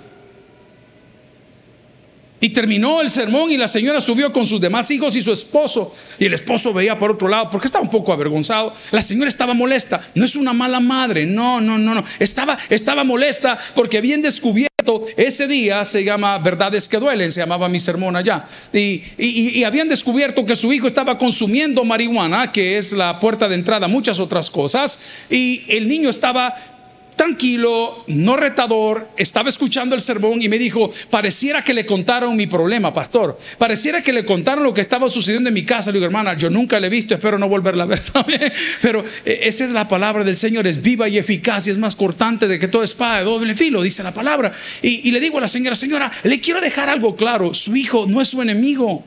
Y 2.44 2.50
terminó 2.50 3.00
el 3.00 3.10
sermón 3.10 3.52
y 3.52 3.56
la 3.56 3.70
señora 3.70 4.02
subió 4.02 4.34
con 4.34 4.46
sus 4.46 4.60
demás 4.60 4.92
hijos 4.92 5.16
y 5.16 5.22
su 5.22 5.32
esposo. 5.32 5.96
Y 6.20 6.26
el 6.26 6.34
esposo 6.34 6.74
veía 6.74 7.00
por 7.00 7.12
otro 7.12 7.30
lado 7.30 7.50
porque 7.50 7.68
estaba 7.68 7.86
un 7.86 7.90
poco 7.90 8.12
avergonzado. 8.12 8.74
La 8.92 9.02
señora 9.02 9.30
estaba 9.30 9.54
molesta. 9.54 10.06
No 10.14 10.26
es 10.26 10.36
una 10.36 10.52
mala 10.52 10.82
madre. 10.82 11.26
No, 11.26 11.62
no, 11.62 11.78
no, 11.78 11.96
no. 11.96 12.04
Estaba, 12.20 12.58
estaba 12.70 13.06
molesta 13.06 13.58
porque 13.74 13.98
habían 13.98 14.22
descubierto 14.22 14.74
ese 15.16 15.48
día, 15.48 15.86
se 15.86 16.04
llama 16.04 16.38
Verdades 16.40 16.90
que 16.90 16.98
duelen, 16.98 17.32
se 17.32 17.40
llamaba 17.40 17.70
mi 17.70 17.80
sermón 17.80 18.18
allá. 18.18 18.44
Y, 18.74 19.04
y 19.18 19.64
habían 19.64 19.88
descubierto 19.88 20.46
que 20.46 20.56
su 20.56 20.74
hijo 20.74 20.88
estaba 20.88 21.18
consumiendo 21.18 21.86
marihuana, 21.86 22.52
que 22.52 22.78
es 22.78 22.92
la 22.92 23.22
puerta 23.22 23.48
de 23.48 23.56
entrada 23.56 23.86
a 23.86 23.90
muchas 23.90 24.20
otras 24.20 24.50
cosas. 24.50 25.00
Y 25.30 25.64
el 25.70 25.88
niño 25.88 26.10
estaba 26.10 26.73
tranquilo, 27.16 28.04
no 28.08 28.36
retador, 28.36 29.10
estaba 29.18 29.50
escuchando 29.50 29.96
el 29.96 30.02
sermón 30.02 30.42
y 30.42 30.50
me 30.50 30.58
dijo, 30.58 30.90
pareciera 31.10 31.64
que 31.64 31.74
le 31.74 31.86
contaron 31.86 32.36
mi 32.36 32.48
problema, 32.48 32.94
pastor, 32.94 33.38
pareciera 33.58 34.02
que 34.02 34.14
le 34.14 34.26
contaron 34.26 34.64
lo 34.64 34.74
que 34.74 34.82
estaba 34.82 35.10
sucediendo 35.10 35.50
en 35.50 35.54
mi 35.54 35.64
casa. 35.64 35.92
Le 35.92 35.96
digo, 35.96 36.06
hermana, 36.06 36.36
yo 36.36 36.50
nunca 36.50 36.80
le 36.80 36.88
he 36.88 36.90
visto, 36.90 37.14
espero 37.14 37.38
no 37.38 37.48
volverla 37.50 37.84
a 37.84 37.88
ver 37.88 38.02
pero 38.82 39.04
eh, 39.26 39.40
esa 39.44 39.66
es 39.66 39.72
la 39.72 39.88
palabra 39.88 40.24
del 40.24 40.36
Señor, 40.36 40.68
es 40.68 40.82
viva 40.82 41.08
y 41.08 41.18
eficaz 41.18 41.68
y 41.68 41.72
es 41.72 41.78
más 41.78 41.96
cortante 41.96 42.48
de 42.48 42.60
que 42.60 42.68
toda 42.68 42.86
espada 42.86 43.20
de 43.20 43.26
doble 43.26 43.56
filo, 43.56 43.82
dice 43.82 44.04
la 44.04 44.14
palabra. 44.14 44.52
Y 44.82 45.12
le 45.12 45.20
digo 45.20 45.38
a 45.38 45.42
la 45.42 45.48
señora, 45.48 45.76
señora, 45.76 46.12
le 46.24 46.40
quiero 46.40 46.62
dejar 46.62 46.90
algo 46.90 47.16
claro, 47.16 47.54
su 47.54 47.76
hijo 47.76 48.06
no 48.08 48.22
es 48.22 48.28
su 48.28 48.42
enemigo. 48.42 49.04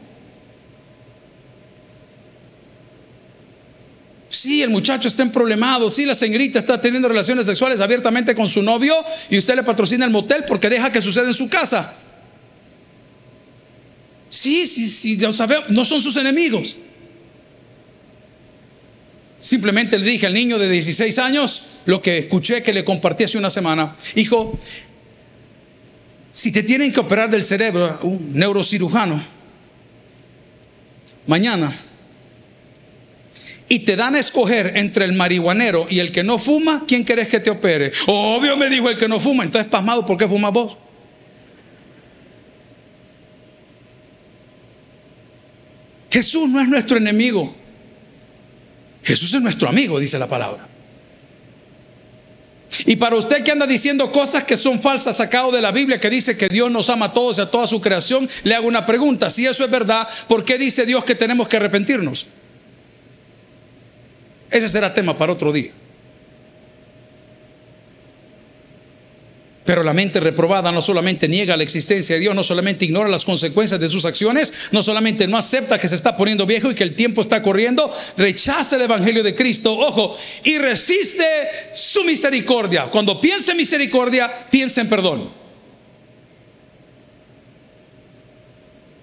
Sí, 4.47 4.63
el 4.63 4.71
muchacho 4.71 5.09
está 5.09 5.25
en 5.25 5.33
problemado, 5.33 5.91
sí, 5.91 6.05
la 6.05 6.15
señorita 6.15 6.61
está 6.61 6.81
teniendo 6.81 7.09
relaciones 7.09 7.47
sexuales 7.47 7.81
abiertamente 7.81 8.33
con 8.33 8.49
su 8.49 8.63
novio 8.63 8.95
y 9.29 9.39
usted 9.39 9.57
le 9.57 9.65
patrocina 9.65 10.05
el 10.05 10.13
motel 10.13 10.45
porque 10.47 10.69
deja 10.69 10.93
que 10.93 11.01
suceda 11.01 11.27
en 11.27 11.35
su 11.35 11.49
casa. 11.49 11.95
Sí, 14.31 14.65
sí, 14.69 14.87
sí, 14.87 15.17
ya 15.17 15.33
sabemos, 15.33 15.69
no 15.71 15.85
son 15.85 16.01
sus 16.01 16.17
enemigos. 16.17 16.77
Simplemente 19.41 19.99
le 19.99 20.09
dije 20.09 20.29
al 20.29 20.35
niño 20.35 20.61
de 20.61 20.71
16 20.71 21.19
años 21.19 21.63
lo 21.85 22.01
que 22.01 22.19
escuché 22.19 22.63
que 22.63 22.73
le 22.73 22.85
compartí 22.85 23.25
hace 23.25 23.39
una 23.39 23.51
semana. 23.51 23.97
Hijo, 24.15 24.57
si 26.31 26.53
te 26.53 26.63
tienen 26.63 26.93
que 26.93 27.01
operar 27.01 27.29
del 27.29 27.45
cerebro, 27.45 27.99
un 28.05 28.31
neurocirujano, 28.33 29.25
mañana 31.27 31.86
y 33.69 33.81
te 33.81 33.97
dan 33.97 34.15
a 34.15 34.21
escoger 34.21 34.77
entre 34.77 35.05
el 35.05 35.13
marihuanero 35.13 35.87
y 35.91 35.99
el 35.99 36.13
que 36.13 36.23
no 36.23 36.39
fuma, 36.39 36.85
¿quién 36.87 37.05
querés 37.05 37.29
que 37.29 37.41
te 37.41 37.51
opere? 37.51 37.93
Obvio 38.07 38.57
me 38.57 38.71
dijo 38.71 38.89
el 38.89 38.97
que 38.97 39.09
no 39.09 39.19
fuma, 39.19 39.45
entonces 39.45 39.71
pasmado, 39.71 40.07
¿por 40.07 40.17
qué 40.17 40.29
fumas 40.29 40.53
vos? 40.53 40.77
Jesús 46.11 46.49
no 46.49 46.61
es 46.61 46.69
nuestro 46.69 46.97
enemigo. 46.97 47.55
Jesús 49.03 49.35
es 49.35 49.41
nuestro 49.41 49.69
amigo, 49.69 49.99
dice 49.99 50.19
la 50.19 50.27
palabra. 50.27 50.67
Y 52.85 52.97
para 52.97 53.17
usted 53.17 53.45
que 53.45 53.53
anda 53.53 53.67
diciendo 53.67 54.11
cosas 54.11 54.45
que 54.45 54.57
son 54.57 54.81
falsas, 54.81 55.17
sacado 55.17 55.53
de 55.53 55.61
la 55.61 55.73
Biblia, 55.73 55.99
que 55.99 56.11
dice 56.11 56.37
que 56.37 56.49
Dios 56.49 56.71
nos 56.71 56.91
ama 56.91 57.07
a 57.07 57.13
todos 57.13 57.39
y 57.39 57.41
a 57.41 57.51
toda 57.51 57.67
su 57.67 57.81
creación, 57.81 58.29
le 58.45 58.55
hago 58.55 58.67
una 58.67 58.85
pregunta. 58.85 59.31
Si 59.31 59.47
eso 59.47 59.65
es 59.65 59.71
verdad, 59.71 60.09
¿por 60.29 60.45
qué 60.45 60.59
dice 60.59 60.85
Dios 60.85 61.05
que 61.05 61.15
tenemos 61.15 61.49
que 61.49 61.57
arrepentirnos? 61.57 62.27
Ese 64.51 64.69
será 64.69 64.93
tema 64.93 65.17
para 65.17 65.33
otro 65.33 65.53
día. 65.53 65.73
Pero 69.67 69.83
la 69.83 69.93
mente 69.93 70.21
reprobada 70.21 70.71
no 70.71 70.81
solamente 70.81 71.27
niega 71.27 71.57
la 71.57 71.65
existencia 71.65 72.15
de 72.15 72.21
Dios, 72.21 72.37
no 72.37 72.45
solamente 72.45 72.85
ignora 72.85 73.09
las 73.09 73.25
consecuencias 73.25 73.81
de 73.81 73.89
sus 73.89 74.05
acciones, 74.05 74.53
no 74.71 74.81
solamente 74.81 75.27
no 75.27 75.37
acepta 75.37 75.77
que 75.77 75.89
se 75.89 75.97
está 75.97 76.17
poniendo 76.17 76.47
viejo 76.47 76.71
y 76.71 76.77
que 76.77 76.85
el 76.85 76.95
tiempo 76.95 77.21
está 77.21 77.43
corriendo, 77.43 77.93
rechaza 78.17 78.77
el 78.77 78.83
Evangelio 78.83 79.25
de 79.25 79.35
Cristo, 79.35 79.77
ojo, 79.77 80.17
y 80.45 80.57
resiste 80.59 81.27
su 81.75 82.05
misericordia. 82.05 82.89
Cuando 82.93 83.21
piensa 83.21 83.51
en 83.51 83.59
misericordia, 83.59 84.47
piensa 84.49 84.81
en 84.81 84.89
perdón. 84.89 85.31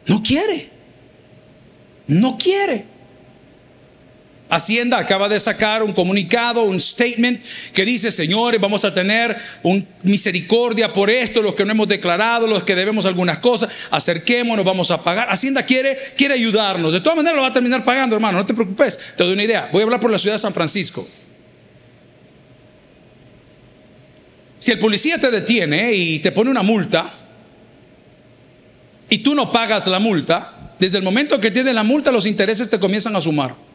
No 0.06 0.24
quiere. 0.24 0.70
No 2.08 2.38
quiere. 2.38 2.93
Hacienda 4.54 5.00
acaba 5.00 5.28
de 5.28 5.40
sacar 5.40 5.82
un 5.82 5.94
comunicado, 5.94 6.62
un 6.62 6.80
statement 6.80 7.44
que 7.74 7.84
dice, 7.86 8.12
señores, 8.12 8.62
vamos 8.62 8.86
a 8.86 8.94
tener 8.94 9.36
un 9.64 9.88
misericordia 10.04 10.94
por 10.94 11.10
esto, 11.10 11.42
los 11.42 11.56
que 11.56 11.66
no 11.66 11.72
hemos 11.72 11.88
declarado, 11.88 12.46
los 12.46 12.64
que 12.64 12.76
debemos 12.76 13.08
algunas 13.08 13.40
cosas, 13.40 13.72
acerquémonos, 13.90 14.64
vamos 14.64 14.92
a 14.92 15.02
pagar. 15.02 15.28
Hacienda 15.32 15.64
quiere, 15.64 15.98
quiere 16.16 16.36
ayudarnos. 16.36 16.94
De 16.94 17.02
todas 17.02 17.16
maneras 17.16 17.36
lo 17.36 17.42
va 17.42 17.48
a 17.48 17.54
terminar 17.54 17.84
pagando, 17.84 18.16
hermano, 18.16 18.38
no 18.38 18.46
te 18.46 18.54
preocupes. 18.54 19.00
Te 19.18 19.24
doy 19.24 19.34
una 19.34 19.44
idea. 19.44 19.70
Voy 19.74 19.82
a 19.82 19.86
hablar 19.86 20.00
por 20.00 20.12
la 20.12 20.20
ciudad 20.20 20.36
de 20.36 20.40
San 20.40 20.54
Francisco. 20.54 21.08
Si 24.60 24.72
el 24.72 24.78
policía 24.78 25.18
te 25.18 25.32
detiene 25.32 25.94
y 25.94 26.20
te 26.20 26.32
pone 26.32 26.52
una 26.52 26.62
multa 26.62 27.12
y 29.10 29.18
tú 29.18 29.34
no 29.34 29.52
pagas 29.52 29.88
la 29.88 29.98
multa, 29.98 30.76
desde 30.78 31.00
el 31.00 31.04
momento 31.04 31.42
que 31.42 31.50
tienes 31.50 31.74
la 31.74 31.84
multa 31.84 32.12
los 32.12 32.28
intereses 32.28 32.70
te 32.70 32.78
comienzan 32.78 33.16
a 33.16 33.22
sumar. 33.22 33.73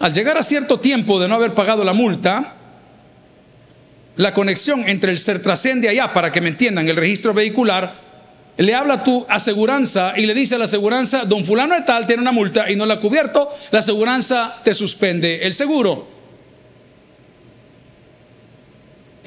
Al 0.00 0.12
llegar 0.12 0.36
a 0.36 0.42
cierto 0.42 0.78
tiempo 0.78 1.18
de 1.18 1.28
no 1.28 1.36
haber 1.36 1.54
pagado 1.54 1.82
la 1.82 1.94
multa, 1.94 2.54
la 4.16 4.34
conexión 4.34 4.88
entre 4.88 5.10
el 5.10 5.18
Sertracén 5.18 5.80
de 5.80 5.88
allá, 5.88 6.12
para 6.12 6.32
que 6.32 6.40
me 6.40 6.48
entiendan, 6.48 6.88
el 6.88 6.96
registro 6.96 7.32
vehicular, 7.32 8.06
le 8.58 8.74
habla 8.74 8.94
a 8.94 9.04
tu 9.04 9.26
aseguranza 9.28 10.14
y 10.16 10.26
le 10.26 10.34
dice 10.34 10.54
a 10.54 10.58
la 10.58 10.64
aseguranza, 10.64 11.24
don 11.24 11.44
fulano 11.44 11.74
de 11.74 11.82
tal 11.82 12.06
tiene 12.06 12.22
una 12.22 12.32
multa 12.32 12.70
y 12.70 12.76
no 12.76 12.86
la 12.86 12.94
ha 12.94 13.00
cubierto, 13.00 13.50
la 13.70 13.80
aseguranza 13.80 14.60
te 14.64 14.74
suspende 14.74 15.46
el 15.46 15.52
seguro. 15.54 16.15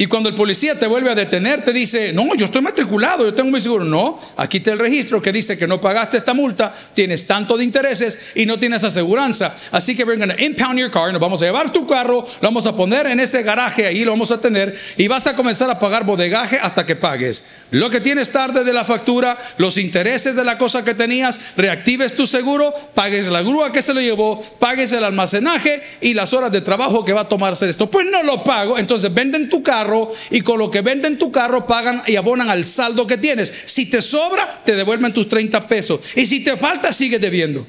Y 0.01 0.07
cuando 0.07 0.29
el 0.29 0.35
policía 0.35 0.79
te 0.79 0.87
vuelve 0.87 1.11
a 1.11 1.15
detener, 1.15 1.61
te 1.61 1.73
dice, 1.73 2.13
no, 2.13 2.33
yo 2.33 2.45
estoy 2.45 2.61
matriculado, 2.61 3.25
yo 3.25 3.33
tengo 3.33 3.51
mi 3.51 3.59
seguro. 3.59 3.83
No, 3.83 4.17
aquí 4.37 4.59
está 4.59 4.71
el 4.71 4.79
registro 4.79 5.21
que 5.21 5.33
dice 5.33 5.57
que 5.57 5.67
no 5.67 5.81
pagaste 5.81 6.15
esta 6.15 6.33
multa, 6.33 6.73
tienes 6.93 7.27
tanto 7.27 7.57
de 7.57 7.65
intereses 7.65 8.17
y 8.33 8.45
no 8.45 8.57
tienes 8.57 8.85
aseguranza. 8.85 9.53
Así 9.73 9.97
que 9.97 10.05
vengan 10.05 10.31
a 10.31 10.41
impound 10.41 10.79
your 10.79 10.89
car, 10.89 11.11
nos 11.11 11.19
vamos 11.19 11.41
a 11.41 11.47
llevar 11.47 11.73
tu 11.73 11.85
carro, 11.85 12.25
lo 12.39 12.47
vamos 12.47 12.65
a 12.65 12.77
poner 12.77 13.07
en 13.07 13.19
ese 13.19 13.43
garaje, 13.43 13.87
ahí 13.87 14.05
lo 14.05 14.11
vamos 14.11 14.31
a 14.31 14.39
tener 14.39 14.79
y 14.95 15.09
vas 15.09 15.27
a 15.27 15.35
comenzar 15.35 15.69
a 15.69 15.77
pagar 15.77 16.05
bodegaje 16.05 16.57
hasta 16.61 16.85
que 16.85 16.95
pagues. 16.95 17.45
Lo 17.71 17.89
que 17.89 17.99
tienes 17.99 18.31
tarde 18.31 18.63
de 18.63 18.71
la 18.71 18.85
factura, 18.85 19.37
los 19.57 19.77
intereses 19.77 20.33
de 20.33 20.45
la 20.45 20.57
cosa 20.57 20.85
que 20.85 20.93
tenías, 20.93 21.41
reactives 21.57 22.15
tu 22.15 22.25
seguro, 22.25 22.73
pagues 22.93 23.27
la 23.27 23.41
grúa 23.41 23.73
que 23.73 23.81
se 23.81 23.93
lo 23.93 23.99
llevó, 23.99 24.41
pagues 24.59 24.93
el 24.93 25.03
almacenaje 25.03 25.83
y 25.99 26.13
las 26.13 26.31
horas 26.31 26.53
de 26.53 26.61
trabajo 26.61 27.03
que 27.03 27.11
va 27.11 27.21
a 27.21 27.27
tomar 27.27 27.51
hacer 27.51 27.67
esto. 27.67 27.91
Pues 27.91 28.05
no 28.09 28.23
lo 28.23 28.45
pago, 28.45 28.77
entonces 28.77 29.13
venden 29.13 29.49
tu 29.49 29.61
carro 29.61 29.88
y 30.29 30.41
con 30.41 30.59
lo 30.59 30.69
que 30.69 30.81
venden 30.81 31.17
tu 31.17 31.31
carro 31.31 31.65
pagan 31.65 32.03
y 32.07 32.15
abonan 32.15 32.49
al 32.49 32.65
saldo 32.65 33.07
que 33.07 33.17
tienes. 33.17 33.53
Si 33.65 33.85
te 33.89 34.01
sobra, 34.01 34.61
te 34.65 34.75
devuelven 34.75 35.13
tus 35.13 35.27
30 35.27 35.67
pesos. 35.67 36.01
Y 36.15 36.25
si 36.25 36.43
te 36.43 36.57
falta, 36.57 36.91
sigues 36.91 37.21
debiendo. 37.21 37.65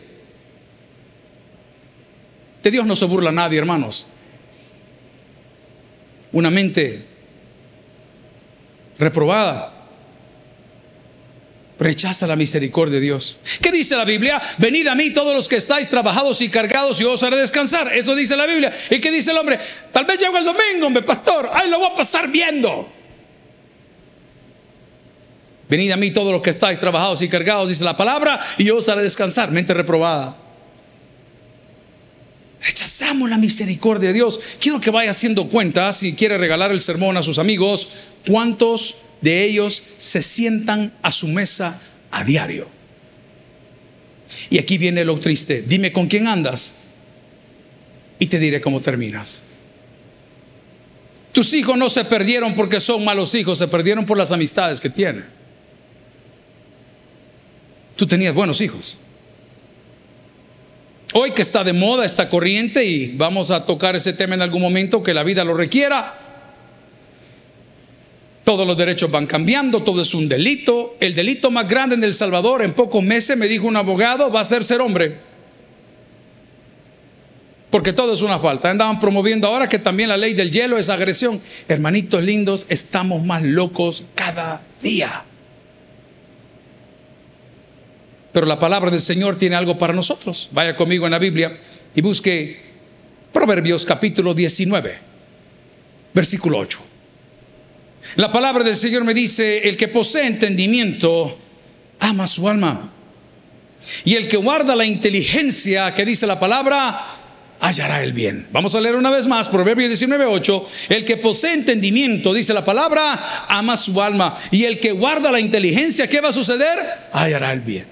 De 2.63 2.71
Dios 2.71 2.87
no 2.87 2.95
se 2.97 3.07
burla 3.07 3.33
nadie, 3.33 3.59
hermanos. 3.59 4.07
Una 6.33 6.51
mente 6.51 7.07
reprobada 8.99 9.80
rechaza 11.81 12.27
la 12.27 12.37
misericordia 12.37 12.97
de 12.97 13.01
Dios. 13.01 13.39
¿Qué 13.61 13.73
dice 13.73 13.97
la 13.97 14.05
Biblia? 14.05 14.41
Venid 14.59 14.87
a 14.87 14.95
mí 14.95 15.11
todos 15.11 15.35
los 15.35 15.49
que 15.49 15.57
estáis 15.57 15.89
trabajados 15.89 16.41
y 16.43 16.51
cargados 16.51 17.01
y 17.01 17.05
os 17.05 17.23
haré 17.23 17.39
descansar. 17.39 17.93
Eso 17.97 18.15
dice 18.15 18.37
la 18.37 18.47
Biblia. 18.47 18.73
¿Y 18.91 19.01
qué 19.01 19.11
dice 19.11 19.31
el 19.31 19.39
hombre? 19.39 19.59
Tal 19.91 20.05
vez 20.05 20.21
llego 20.21 20.37
el 20.37 20.45
domingo, 20.45 20.87
hombre, 20.87 21.03
pastor. 21.03 21.51
Ay, 21.53 21.71
lo 21.71 21.79
voy 21.79 21.89
a 21.91 21.95
pasar 21.95 22.31
viendo. 22.31 22.87
Venid 25.71 25.91
a 25.91 25.97
mí 25.97 26.11
todos 26.11 26.33
los 26.33 26.43
que 26.43 26.51
estáis 26.51 26.79
trabajados 26.79 27.23
y 27.23 27.29
cargados, 27.29 27.69
dice 27.69 27.85
la 27.85 27.97
palabra, 27.97 28.41
y 28.59 28.65
yo 28.65 28.77
os 28.77 28.89
haré 28.89 29.03
descansar. 29.03 29.51
Mente 29.51 29.73
reprobada. 29.73 30.37
Rechazamos 32.63 33.31
la 33.31 33.39
misericordia 33.39 34.09
de 34.09 34.15
Dios. 34.15 34.39
Quiero 34.61 34.83
que 34.83 34.91
vaya 34.91 35.13
haciendo 35.13 35.49
cuenta, 35.49 35.91
si 35.95 36.13
quiere 36.13 36.37
regalar 36.37 36.73
el 36.73 36.81
sermón 36.81 37.17
a 37.17 37.23
sus 37.23 37.39
amigos, 37.39 37.89
cuántos 38.27 38.97
de 39.21 39.45
ellos 39.45 39.83
se 39.99 40.23
sientan 40.23 40.93
a 41.03 41.13
su 41.13 41.29
mesa 41.29 41.81
a 42.11 42.25
diario. 42.25 42.69
Y 44.49 44.59
aquí 44.59 44.79
viene 44.79 45.05
lo 45.05 45.19
triste. 45.19 45.63
Dime 45.67 45.93
con 45.93 46.07
quién 46.07 46.29
andas 46.29 46.75
y 48.19 48.27
te 48.27 48.39
diré 48.39 48.61
cómo 48.61 48.81
terminas. 48.81 49.45
Tus 51.33 51.55
hijos 51.55 51.77
no 51.77 51.89
se 51.89 52.05
perdieron 52.05 52.55
porque 52.55 52.81
son 52.81 53.05
malos 53.05 53.35
hijos, 53.35 53.59
se 53.59 53.69
perdieron 53.69 54.05
por 54.05 54.19
las 54.19 54.33
amistades 54.33 54.81
que 54.81 54.91
tienen. 54.91 55.25
Tú 57.97 58.07
tenías 58.07 58.35
buenos 58.35 58.61
hijos. 58.61 58.99
Hoy 61.13 61.33
que 61.33 61.43
está 61.43 61.65
de 61.65 61.73
moda 61.73 62.05
esta 62.05 62.29
corriente 62.29 62.85
y 62.85 63.17
vamos 63.17 63.51
a 63.51 63.67
tocar 63.67 63.97
ese 63.97 64.13
tema 64.13 64.35
en 64.35 64.43
algún 64.43 64.63
momento 64.63 65.03
que 65.03 65.13
la 65.13 65.25
vida 65.25 65.45
lo 65.45 65.55
requiera, 65.55 66.30
todos 68.45 68.67
los 68.67 68.77
derechos 68.77 69.11
van 69.11 69.27
cambiando, 69.27 69.83
todo 69.83 70.03
es 70.03 70.15
un 70.15 70.29
delito. 70.29 70.97
El 71.01 71.15
delito 71.15 71.51
más 71.51 71.69
grande 71.69 71.95
en 71.95 72.05
El 72.05 72.15
Salvador 72.15 72.63
en 72.63 72.73
pocos 72.73 73.03
meses, 73.03 73.37
me 73.37 73.49
dijo 73.49 73.67
un 73.67 73.77
abogado, 73.77 74.31
va 74.31 74.41
a 74.41 74.45
ser 74.45 74.65
ser 74.65 74.81
hombre. 74.81 75.19
Porque 77.71 77.93
todo 77.93 78.13
es 78.13 78.23
una 78.23 78.39
falta. 78.39 78.71
Andaban 78.71 78.99
promoviendo 78.99 79.47
ahora 79.47 79.69
que 79.69 79.79
también 79.79 80.09
la 80.09 80.17
ley 80.17 80.35
del 80.35 80.51
hielo 80.51 80.79
es 80.79 80.89
agresión. 80.89 81.41
Hermanitos 81.69 82.23
lindos, 82.23 82.67
estamos 82.69 83.25
más 83.25 83.43
locos 83.43 84.05
cada 84.15 84.63
día. 84.83 85.25
Pero 88.33 88.47
la 88.47 88.59
palabra 88.59 88.91
del 88.91 89.01
Señor 89.01 89.37
tiene 89.37 89.57
algo 89.57 89.79
para 89.79 89.93
nosotros. 89.93 90.49
Vaya 90.53 90.75
conmigo 90.75 91.05
en 91.07 91.13
la 91.13 91.19
Biblia 91.19 91.59
y 91.95 92.01
busque 92.01 92.71
Proverbios 93.33 93.85
capítulo 93.87 94.35
19, 94.35 94.99
versículo 96.13 96.59
8. 96.59 96.90
La 98.17 98.33
palabra 98.33 98.65
del 98.65 98.77
Señor 98.77 99.05
me 99.05 99.15
dice, 99.15 99.69
el 99.69 99.77
que 99.77 99.89
posee 99.89 100.27
entendimiento 100.27 101.39
ama 102.01 102.27
su 102.27 102.49
alma. 102.49 102.91
Y 104.05 104.15
el 104.15 104.29
que 104.29 104.37
guarda 104.37 104.77
la 104.77 104.85
inteligencia 104.85 105.95
que 105.95 106.05
dice 106.05 106.27
la 106.27 106.39
palabra, 106.39 107.21
hallará 107.61 108.03
el 108.03 108.13
bien. 108.13 108.47
Vamos 108.53 108.75
a 108.75 108.81
leer 108.81 108.97
una 108.97 109.11
vez 109.11 109.27
más, 109.27 109.49
Proverbios 109.49 109.91
19:8. 109.91 110.67
El 110.89 111.05
que 111.05 111.17
posee 111.17 111.53
entendimiento, 111.53 112.35
dice 112.35 112.53
la 112.53 112.65
palabra, 112.65 113.47
ama 113.49 113.77
su 113.77 114.01
alma. 114.01 114.35
Y 114.51 114.65
el 114.65 114.81
que 114.81 114.93
guarda 114.93 115.31
la 115.31 115.41
inteligencia, 115.41 116.09
¿qué 116.09 116.21
va 116.21 116.31
a 116.31 116.33
suceder? 116.33 116.79
Hallará 117.13 117.53
el 117.53 117.61
bien. 117.61 117.87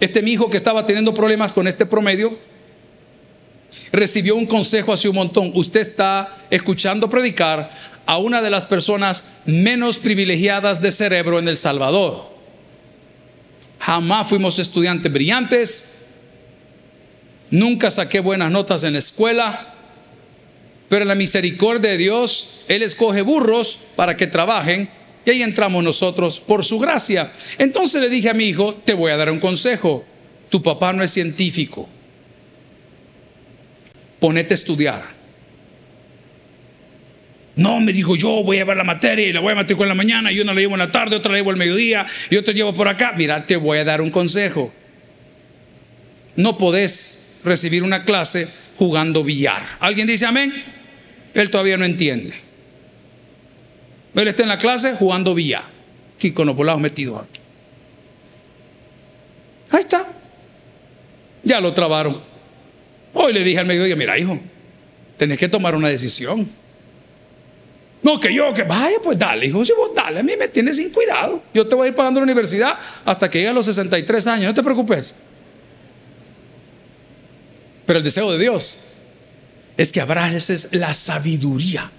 Este 0.00 0.22
mi 0.22 0.32
hijo 0.32 0.50
que 0.50 0.56
estaba 0.56 0.84
teniendo 0.84 1.14
problemas 1.14 1.52
con 1.52 1.66
este 1.68 1.86
promedio, 1.86 2.38
recibió 3.92 4.36
un 4.36 4.46
consejo 4.46 4.92
hace 4.92 5.08
un 5.08 5.16
montón. 5.16 5.50
Usted 5.54 5.80
está 5.80 6.36
escuchando 6.50 7.08
predicar 7.08 7.93
a 8.06 8.18
una 8.18 8.42
de 8.42 8.50
las 8.50 8.66
personas 8.66 9.24
menos 9.46 9.98
privilegiadas 9.98 10.80
de 10.80 10.92
cerebro 10.92 11.38
en 11.38 11.48
El 11.48 11.56
Salvador. 11.56 12.32
Jamás 13.78 14.28
fuimos 14.28 14.58
estudiantes 14.58 15.12
brillantes, 15.12 15.98
nunca 17.50 17.90
saqué 17.90 18.20
buenas 18.20 18.50
notas 18.50 18.82
en 18.84 18.94
la 18.94 18.98
escuela, 18.98 19.74
pero 20.88 21.02
en 21.02 21.08
la 21.08 21.14
misericordia 21.14 21.92
de 21.92 21.98
Dios, 21.98 22.60
Él 22.68 22.82
escoge 22.82 23.22
burros 23.22 23.78
para 23.96 24.16
que 24.16 24.26
trabajen 24.26 24.90
y 25.24 25.30
ahí 25.30 25.42
entramos 25.42 25.82
nosotros 25.82 26.40
por 26.40 26.64
su 26.64 26.78
gracia. 26.78 27.32
Entonces 27.58 28.00
le 28.00 28.08
dije 28.08 28.28
a 28.28 28.34
mi 28.34 28.44
hijo, 28.44 28.74
te 28.74 28.94
voy 28.94 29.10
a 29.10 29.16
dar 29.16 29.30
un 29.30 29.40
consejo, 29.40 30.04
tu 30.50 30.62
papá 30.62 30.92
no 30.92 31.02
es 31.02 31.10
científico, 31.10 31.88
ponete 34.20 34.54
a 34.54 34.56
estudiar 34.56 35.23
no, 37.56 37.80
me 37.80 37.92
dijo, 37.92 38.16
yo 38.16 38.42
voy 38.42 38.56
a 38.56 38.60
llevar 38.60 38.76
la 38.76 38.84
materia 38.84 39.28
y 39.28 39.32
la 39.32 39.40
voy 39.40 39.52
a 39.52 39.56
matricular 39.56 39.86
en 39.86 39.96
la 39.96 40.02
mañana, 40.02 40.32
y 40.32 40.40
una 40.40 40.52
la 40.52 40.60
llevo 40.60 40.74
en 40.74 40.80
la 40.80 40.90
tarde, 40.90 41.16
otra 41.16 41.30
la 41.32 41.38
llevo 41.38 41.50
al 41.50 41.56
mediodía, 41.56 42.04
y 42.28 42.36
otra 42.36 42.52
llevo 42.52 42.74
por 42.74 42.88
acá. 42.88 43.12
Mira, 43.16 43.46
te 43.46 43.56
voy 43.56 43.78
a 43.78 43.84
dar 43.84 44.00
un 44.00 44.10
consejo. 44.10 44.72
No 46.36 46.58
podés 46.58 47.38
recibir 47.44 47.84
una 47.84 48.04
clase 48.04 48.48
jugando 48.76 49.22
billar. 49.22 49.62
¿Alguien 49.78 50.06
dice 50.06 50.26
amén? 50.26 50.52
Él 51.32 51.50
todavía 51.50 51.76
no 51.76 51.84
entiende. 51.84 52.34
Él 54.14 54.28
está 54.28 54.42
en 54.42 54.48
la 54.48 54.58
clase 54.58 54.94
jugando 54.94 55.34
billar. 55.34 55.64
Aquí 56.16 56.32
con 56.32 56.46
los 56.46 56.56
volados 56.56 56.80
metidos 56.80 57.22
aquí. 57.22 57.40
Ahí 59.70 59.80
está. 59.80 60.06
Ya 61.44 61.60
lo 61.60 61.72
trabaron. 61.72 62.20
Hoy 63.12 63.32
le 63.32 63.44
dije 63.44 63.60
al 63.60 63.66
mediodía, 63.66 63.94
mira 63.94 64.18
hijo, 64.18 64.40
tenés 65.16 65.38
que 65.38 65.48
tomar 65.48 65.76
una 65.76 65.88
decisión. 65.88 66.63
No, 68.04 68.20
que 68.20 68.32
yo, 68.34 68.52
que 68.52 68.64
vaya, 68.64 68.98
pues 69.02 69.18
dale, 69.18 69.46
hijo, 69.46 69.64
si 69.64 69.72
vos 69.72 69.90
dale, 69.96 70.20
a 70.20 70.22
mí 70.22 70.34
me 70.38 70.48
tienes 70.48 70.76
sin 70.76 70.90
cuidado. 70.90 71.42
Yo 71.54 71.66
te 71.66 71.74
voy 71.74 71.86
a 71.86 71.88
ir 71.88 71.94
pagando 71.94 72.20
la 72.20 72.24
universidad 72.24 72.78
hasta 73.02 73.30
que 73.30 73.38
llegue 73.38 73.48
a 73.48 73.54
los 73.54 73.64
63 73.64 74.26
años, 74.26 74.48
no 74.48 74.54
te 74.54 74.62
preocupes. 74.62 75.14
Pero 77.86 77.98
el 77.98 78.04
deseo 78.04 78.30
de 78.30 78.38
Dios 78.38 78.78
es 79.78 79.90
que 79.90 80.02
abraces 80.02 80.68
la 80.72 80.92
sabiduría. 80.92 81.90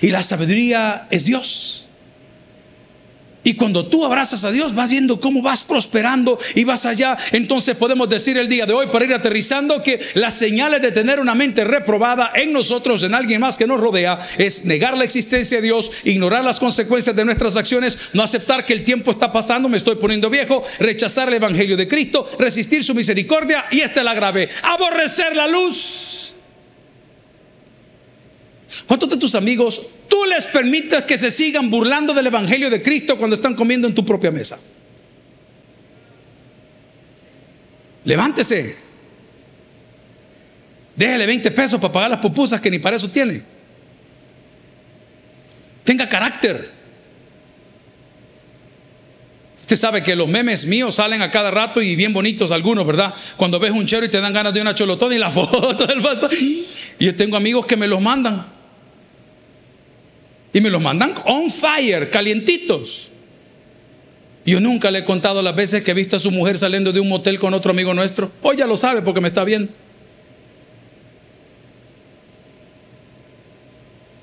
Y 0.00 0.08
la 0.08 0.24
sabiduría 0.24 1.06
es 1.10 1.24
Dios. 1.24 1.88
Y 3.44 3.54
cuando 3.54 3.86
tú 3.86 4.04
abrazas 4.04 4.44
a 4.44 4.50
Dios, 4.50 4.74
vas 4.74 4.88
viendo 4.88 5.20
cómo 5.20 5.42
vas 5.42 5.64
prosperando 5.64 6.38
y 6.54 6.64
vas 6.64 6.86
allá. 6.86 7.16
Entonces 7.32 7.76
podemos 7.76 8.08
decir 8.08 8.36
el 8.36 8.48
día 8.48 8.66
de 8.66 8.72
hoy, 8.72 8.86
para 8.86 9.04
ir 9.04 9.14
aterrizando, 9.14 9.82
que 9.82 10.00
las 10.14 10.34
señales 10.34 10.80
de 10.80 10.92
tener 10.92 11.18
una 11.18 11.34
mente 11.34 11.64
reprobada 11.64 12.32
en 12.34 12.52
nosotros, 12.52 13.02
en 13.02 13.14
alguien 13.14 13.40
más 13.40 13.58
que 13.58 13.66
nos 13.66 13.80
rodea, 13.80 14.18
es 14.38 14.64
negar 14.64 14.96
la 14.96 15.04
existencia 15.04 15.58
de 15.58 15.62
Dios, 15.62 15.90
ignorar 16.04 16.44
las 16.44 16.60
consecuencias 16.60 17.16
de 17.16 17.24
nuestras 17.24 17.56
acciones, 17.56 17.98
no 18.12 18.22
aceptar 18.22 18.64
que 18.64 18.72
el 18.72 18.84
tiempo 18.84 19.10
está 19.10 19.32
pasando, 19.32 19.68
me 19.68 19.76
estoy 19.76 19.96
poniendo 19.96 20.30
viejo, 20.30 20.62
rechazar 20.78 21.28
el 21.28 21.34
Evangelio 21.34 21.76
de 21.76 21.88
Cristo, 21.88 22.28
resistir 22.38 22.84
su 22.84 22.94
misericordia 22.94 23.66
y 23.70 23.80
esta 23.80 24.00
es 24.00 24.04
la 24.04 24.14
grave, 24.14 24.48
aborrecer 24.62 25.34
la 25.34 25.48
luz. 25.48 26.21
¿Cuántos 28.86 29.08
de 29.08 29.16
tus 29.16 29.34
amigos 29.34 29.80
tú 30.08 30.24
les 30.24 30.46
permites 30.46 31.04
que 31.04 31.16
se 31.16 31.30
sigan 31.30 31.70
burlando 31.70 32.12
del 32.12 32.26
Evangelio 32.26 32.68
de 32.68 32.82
Cristo 32.82 33.16
cuando 33.16 33.34
están 33.34 33.54
comiendo 33.54 33.86
en 33.86 33.94
tu 33.94 34.04
propia 34.04 34.30
mesa? 34.30 34.58
Levántese. 38.04 38.76
Déjele 40.96 41.26
20 41.26 41.50
pesos 41.52 41.80
para 41.80 41.92
pagar 41.92 42.10
las 42.10 42.20
pupusas 42.20 42.60
que 42.60 42.70
ni 42.70 42.78
para 42.78 42.96
eso 42.96 43.08
tiene. 43.08 43.42
Tenga 45.84 46.08
carácter. 46.08 46.82
Usted 49.60 49.76
sabe 49.76 50.02
que 50.02 50.14
los 50.14 50.28
memes 50.28 50.66
míos 50.66 50.96
salen 50.96 51.22
a 51.22 51.30
cada 51.30 51.50
rato 51.50 51.80
y 51.80 51.96
bien 51.96 52.12
bonitos 52.12 52.50
algunos, 52.50 52.86
¿verdad? 52.86 53.14
Cuando 53.36 53.58
ves 53.58 53.70
un 53.70 53.86
chero 53.86 54.04
y 54.04 54.10
te 54.10 54.20
dan 54.20 54.32
ganas 54.32 54.52
de 54.52 54.60
una 54.60 54.74
cholotona 54.74 55.14
y 55.14 55.18
la 55.18 55.30
foto 55.30 55.86
del 55.86 56.02
pastor. 56.02 56.30
Y 56.34 56.66
yo 56.98 57.16
tengo 57.16 57.36
amigos 57.36 57.64
que 57.64 57.76
me 57.76 57.86
los 57.86 58.00
mandan. 58.00 58.51
Y 60.52 60.60
me 60.60 60.70
los 60.70 60.82
mandan 60.82 61.14
on 61.24 61.50
fire, 61.50 62.10
calientitos. 62.10 63.10
Yo 64.44 64.60
nunca 64.60 64.90
le 64.90 65.00
he 65.00 65.04
contado 65.04 65.40
las 65.40 65.54
veces 65.54 65.82
que 65.82 65.92
he 65.92 65.94
visto 65.94 66.16
a 66.16 66.18
su 66.18 66.30
mujer 66.30 66.58
saliendo 66.58 66.92
de 66.92 67.00
un 67.00 67.08
motel 67.08 67.38
con 67.38 67.54
otro 67.54 67.70
amigo 67.70 67.94
nuestro. 67.94 68.32
Hoy 68.42 68.56
ya 68.56 68.66
lo 68.66 68.76
sabe 68.76 69.02
porque 69.02 69.20
me 69.20 69.28
está 69.28 69.44
viendo. 69.44 69.72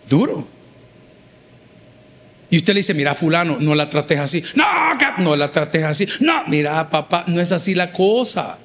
Duro. 0.09 0.47
Y 2.49 2.57
usted 2.57 2.73
le 2.73 2.79
dice, 2.79 2.93
mira, 2.93 3.13
fulano, 3.13 3.57
no 3.59 3.75
la 3.75 3.89
trates 3.89 4.19
así. 4.19 4.43
No, 4.55 4.65
no 5.19 5.35
la 5.35 5.51
trates 5.51 5.83
así. 5.83 6.07
No, 6.19 6.45
mira, 6.47 6.89
papá, 6.89 7.23
no 7.27 7.39
es 7.39 7.51
así 7.51 7.75
la 7.75 7.91
cosa. 7.91 8.57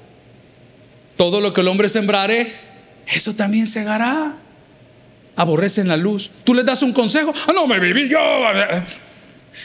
Todo 1.15 1.39
lo 1.39 1.53
que 1.53 1.61
el 1.61 1.67
hombre 1.67 1.87
sembrare, 1.87 2.53
eso 3.07 3.35
también 3.35 3.67
segará. 3.67 4.37
Aborrecen 5.35 5.87
la 5.87 5.97
luz. 5.97 6.31
Tú 6.43 6.53
les 6.53 6.65
das 6.65 6.81
un 6.81 6.93
consejo. 6.93 7.33
Ah, 7.47 7.51
no 7.53 7.67
me 7.67 7.79
viví 7.79 8.09
yo. 8.09 8.19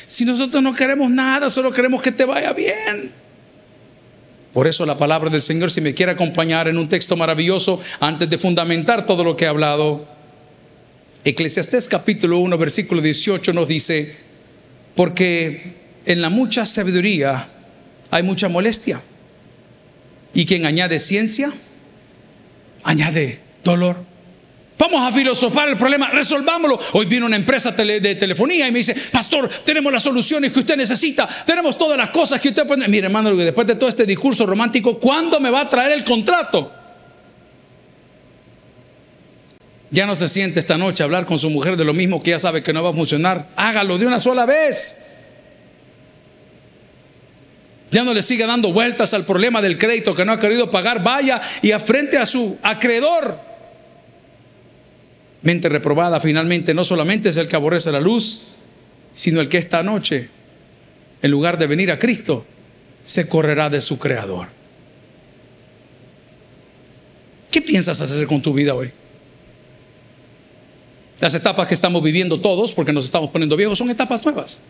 Si 0.07 0.25
nosotros 0.25 0.63
no 0.63 0.75
queremos 0.75 1.11
nada, 1.11 1.51
solo 1.51 1.71
queremos 1.71 2.03
que 2.03 2.13
te 2.13 2.25
vaya 2.25 2.53
bien. 2.53 3.13
Por 4.53 4.67
eso 4.67 4.85
la 4.85 4.97
palabra 4.97 5.31
del 5.31 5.43
Señor, 5.43 5.71
si 5.71 5.81
me 5.81 5.95
quiere 5.95 6.13
acompañar 6.13 6.67
en 6.67 6.77
un 6.77 6.89
texto 6.89 7.17
maravilloso, 7.17 7.81
antes 8.01 8.29
de 8.29 8.37
fundamentar 8.37 9.07
todo 9.07 9.23
lo 9.23 9.37
que 9.37 9.45
he 9.45 9.49
hablado, 9.49 10.09
Eclesiastés 11.25 11.89
capítulo 11.89 12.39
1, 12.39 12.59
versículo 12.59 13.01
18 13.01 13.53
nos 13.53 13.69
dice, 13.69 14.17
porque 14.97 15.77
en 16.07 16.21
la 16.21 16.31
mucha 16.31 16.67
sabiduría 16.67 17.49
hay 18.11 18.23
mucha 18.23 18.49
molestia. 18.49 19.01
Y 20.35 20.47
quien 20.47 20.67
añade 20.67 20.99
ciencia, 20.99 21.53
añade 22.83 23.41
dolor. 23.63 24.10
Vamos 24.81 25.07
a 25.07 25.13
filosofar 25.13 25.69
el 25.69 25.77
problema, 25.77 26.09
resolvámoslo. 26.09 26.81
Hoy 26.95 27.05
viene 27.05 27.27
una 27.27 27.37
empresa 27.37 27.71
de 27.73 28.15
telefonía 28.15 28.67
y 28.67 28.73
me 28.73 28.79
dice, 28.79 28.97
pastor, 29.13 29.47
tenemos 29.63 29.93
las 29.93 30.03
soluciones 30.03 30.51
que 30.55 30.61
usted 30.61 30.75
necesita, 30.75 31.29
tenemos 31.45 31.77
todas 31.77 31.99
las 31.99 32.09
cosas 32.09 32.41
que 32.41 32.49
usted 32.49 32.67
puede... 32.67 32.89
Mire, 32.89 33.05
hermano, 33.05 33.37
después 33.37 33.67
de 33.67 33.75
todo 33.75 33.91
este 33.91 34.07
discurso 34.07 34.47
romántico, 34.47 34.99
¿cuándo 34.99 35.39
me 35.39 35.51
va 35.51 35.61
a 35.61 35.69
traer 35.69 35.93
el 35.93 36.03
contrato? 36.03 36.73
Ya 39.91 40.07
no 40.07 40.17
se 40.17 40.29
siente 40.29 40.61
esta 40.61 40.79
noche 40.79 41.03
hablar 41.03 41.27
con 41.27 41.39
su 41.39 41.51
mujer 41.51 41.77
de 41.77 41.85
lo 41.85 41.93
mismo 41.93 42.23
que 42.23 42.31
ya 42.31 42.39
sabe 42.39 42.63
que 42.63 42.73
no 42.73 42.83
va 42.83 42.89
a 42.89 42.95
funcionar. 42.95 43.49
Hágalo 43.57 43.99
de 43.99 44.07
una 44.07 44.19
sola 44.19 44.47
vez. 44.47 45.15
Ya 47.91 48.03
no 48.03 48.15
le 48.15 48.23
siga 48.23 48.47
dando 48.47 48.73
vueltas 48.73 49.13
al 49.13 49.27
problema 49.27 49.61
del 49.61 49.77
crédito 49.77 50.15
que 50.15 50.25
no 50.25 50.33
ha 50.33 50.41
querido 50.41 50.71
pagar. 50.71 51.03
Vaya 51.03 51.43
y 51.61 51.71
afrente 51.73 52.17
a 52.17 52.25
su 52.25 52.57
acreedor. 52.63 53.50
Mente 55.43 55.69
reprobada 55.69 56.21
finalmente 56.21 56.75
no 56.75 56.85
solamente 56.85 57.31
es 57.31 57.37
el 57.37 57.47
que 57.47 57.57
aborrece 57.57 57.91
la 57.91 58.01
luz, 58.01 58.43
sino 59.15 59.41
el 59.41 59.49
que 59.49 59.59
esta 59.59 59.83
noche, 59.83 60.29
en 61.23 61.31
lugar 61.31 61.59
de 61.59 61.67
venir 61.67 61.91
a 61.91 61.99
Cristo, 61.99 62.45
se 63.03 63.27
correrá 63.27 63.71
de 63.71 63.81
su 63.81 63.99
creador. 63.99 64.49
¿Qué 67.51 67.63
piensas 67.63 68.01
hacer 68.01 68.27
con 68.27 68.43
tu 68.43 68.53
vida 68.53 68.75
hoy? 68.75 68.93
Las 71.19 71.35
etapas 71.35 71.67
que 71.67 71.75
estamos 71.75 72.03
viviendo 72.03 72.41
todos, 72.41 72.73
porque 72.73 72.93
nos 72.93 73.05
estamos 73.05 73.31
poniendo 73.31 73.57
viejos, 73.57 73.77
son 73.79 73.91
etapas 73.91 74.25
nuevas. 74.25 74.63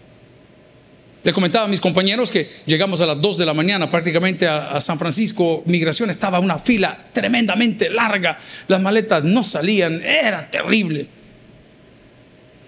Le 1.22 1.32
comentaba 1.34 1.66
a 1.66 1.68
mis 1.68 1.80
compañeros 1.80 2.30
que 2.30 2.50
llegamos 2.64 3.00
a 3.02 3.06
las 3.06 3.20
2 3.20 3.38
de 3.38 3.46
la 3.46 3.52
mañana 3.52 3.90
prácticamente 3.90 4.46
a, 4.46 4.80
San 4.80 4.98
Francisco. 4.98 5.62
Migración 5.66 6.08
estaba 6.08 6.40
una 6.40 6.58
fila 6.58 7.06
tremendamente 7.12 7.90
larga. 7.90 8.38
Las 8.68 8.80
maletas 8.80 9.22
no 9.22 9.44
salían. 9.44 10.02
Era 10.02 10.50
terrible. 10.50 11.19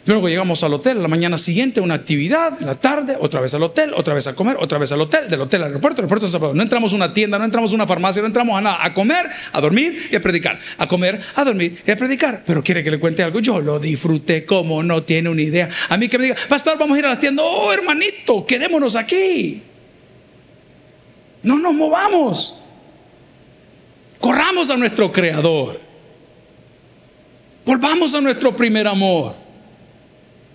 Luego 0.05 0.29
llegamos 0.29 0.65
al 0.65 0.75
hotel, 0.75 1.01
la 1.01 1.07
mañana 1.07 1.38
siguiente 1.38 1.81
una 1.81 1.95
actividad, 1.95 2.61
en 2.61 2.67
la 2.67 2.75
tarde, 2.75 3.17
otra 3.21 3.41
vez 3.41 3.55
al 3.55 3.62
hotel, 3.62 3.93
otra 3.95 4.15
vez 4.15 4.27
a 4.27 4.35
comer, 4.35 4.57
otra 4.59 4.79
vez 4.79 4.91
al 4.91 5.01
hotel, 5.01 5.29
del 5.29 5.41
hotel 5.41 5.62
al 5.62 5.69
aeropuerto, 5.69 6.03
aeropuerto 6.03 6.55
No 6.55 6.62
entramos 6.62 6.93
a 6.93 6.97
una 6.97 7.15
tienda, 7.15 7.38
no 7.38 7.45
entramos 7.45 7.71
a 7.71 7.75
una 7.77 7.87
farmacia, 7.87 8.21
no 8.21 8.27
entramos 8.27 8.59
a 8.59 8.61
nada, 8.61 8.85
a 8.85 8.93
comer, 8.93 9.31
a 9.53 9.61
dormir 9.61 10.09
y 10.11 10.17
a 10.17 10.21
predicar, 10.21 10.59
a 10.77 10.88
comer, 10.88 11.21
a 11.37 11.45
dormir 11.45 11.81
y 11.87 11.91
a 11.91 11.97
predicar. 11.97 12.43
Pero 12.45 12.65
quiere 12.65 12.83
que 12.83 12.91
le 12.91 12.99
cuente 12.99 13.23
algo, 13.23 13.38
yo 13.38 13.61
lo 13.61 13.79
disfruté 13.79 14.45
como 14.45 14.83
no 14.83 15.05
tiene 15.05 15.29
una 15.29 15.43
idea. 15.43 15.69
A 15.88 15.97
mí 15.97 16.09
que 16.09 16.19
me 16.19 16.25
diga, 16.25 16.37
pastor, 16.49 16.77
vamos 16.79 16.97
a 16.97 16.99
ir 16.99 17.07
a 17.07 17.11
la 17.11 17.21
tienda, 17.21 17.45
oh 17.45 17.73
hermanito, 17.73 18.45
quedémonos 18.45 18.97
aquí. 18.97 19.62
No 21.45 21.61
nos 21.61 21.75
movamos. 21.75 22.61
Corramos 24.19 24.69
a 24.69 24.77
nuestro 24.77 25.12
creador. 25.12 25.81
Volvamos 27.65 28.15
a 28.17 28.21
nuestro 28.21 28.57
primer 28.57 28.88
amor. 28.88 29.52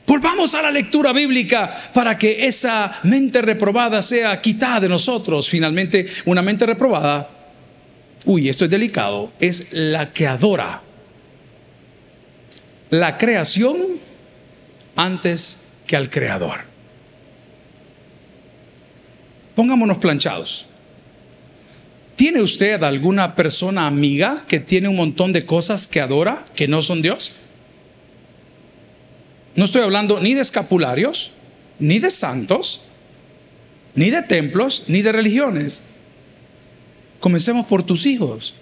Volvamos 0.07 0.55
a 0.55 0.61
la 0.61 0.71
lectura 0.71 1.11
bíblica 1.11 1.91
para 1.93 2.17
que 2.17 2.47
esa 2.47 2.99
mente 3.03 3.41
reprobada 3.41 4.01
sea 4.01 4.41
quitada 4.41 4.79
de 4.79 4.89
nosotros. 4.89 5.49
Finalmente, 5.49 6.07
una 6.23 6.41
mente 6.41 6.65
reprobada, 6.65 7.29
uy, 8.23 8.47
esto 8.47 8.63
es 8.63 8.71
delicado, 8.71 9.33
es 9.37 9.67
la 9.73 10.13
que 10.13 10.25
adora 10.25 10.81
la 12.89 13.17
creación 13.17 13.75
antes 14.95 15.59
que 15.85 15.97
al 15.97 16.09
creador. 16.09 16.61
Pongámonos 19.55 19.97
planchados. 19.97 20.67
¿Tiene 22.15 22.41
usted 22.41 22.81
alguna 22.81 23.35
persona 23.35 23.87
amiga 23.87 24.45
que 24.47 24.61
tiene 24.61 24.87
un 24.87 24.95
montón 24.95 25.33
de 25.33 25.45
cosas 25.45 25.85
que 25.85 25.99
adora 25.99 26.45
que 26.55 26.69
no 26.69 26.81
son 26.81 27.01
Dios? 27.01 27.33
No 29.57 29.65
estoy 29.65 29.81
hablando 29.81 30.19
ni 30.19 30.35
de 30.35 30.41
escapularios, 30.41 31.31
ni 31.79 31.97
de 31.97 32.11
santos, 32.11 32.81
ni 33.95 34.11
de 34.11 34.21
templos, 34.21 34.83
ni 34.85 35.01
de 35.01 35.11
religiones. 35.11 35.83
Comencemos 37.19 37.65
por 37.65 37.83
tus 37.83 38.05
hijos. 38.05 38.53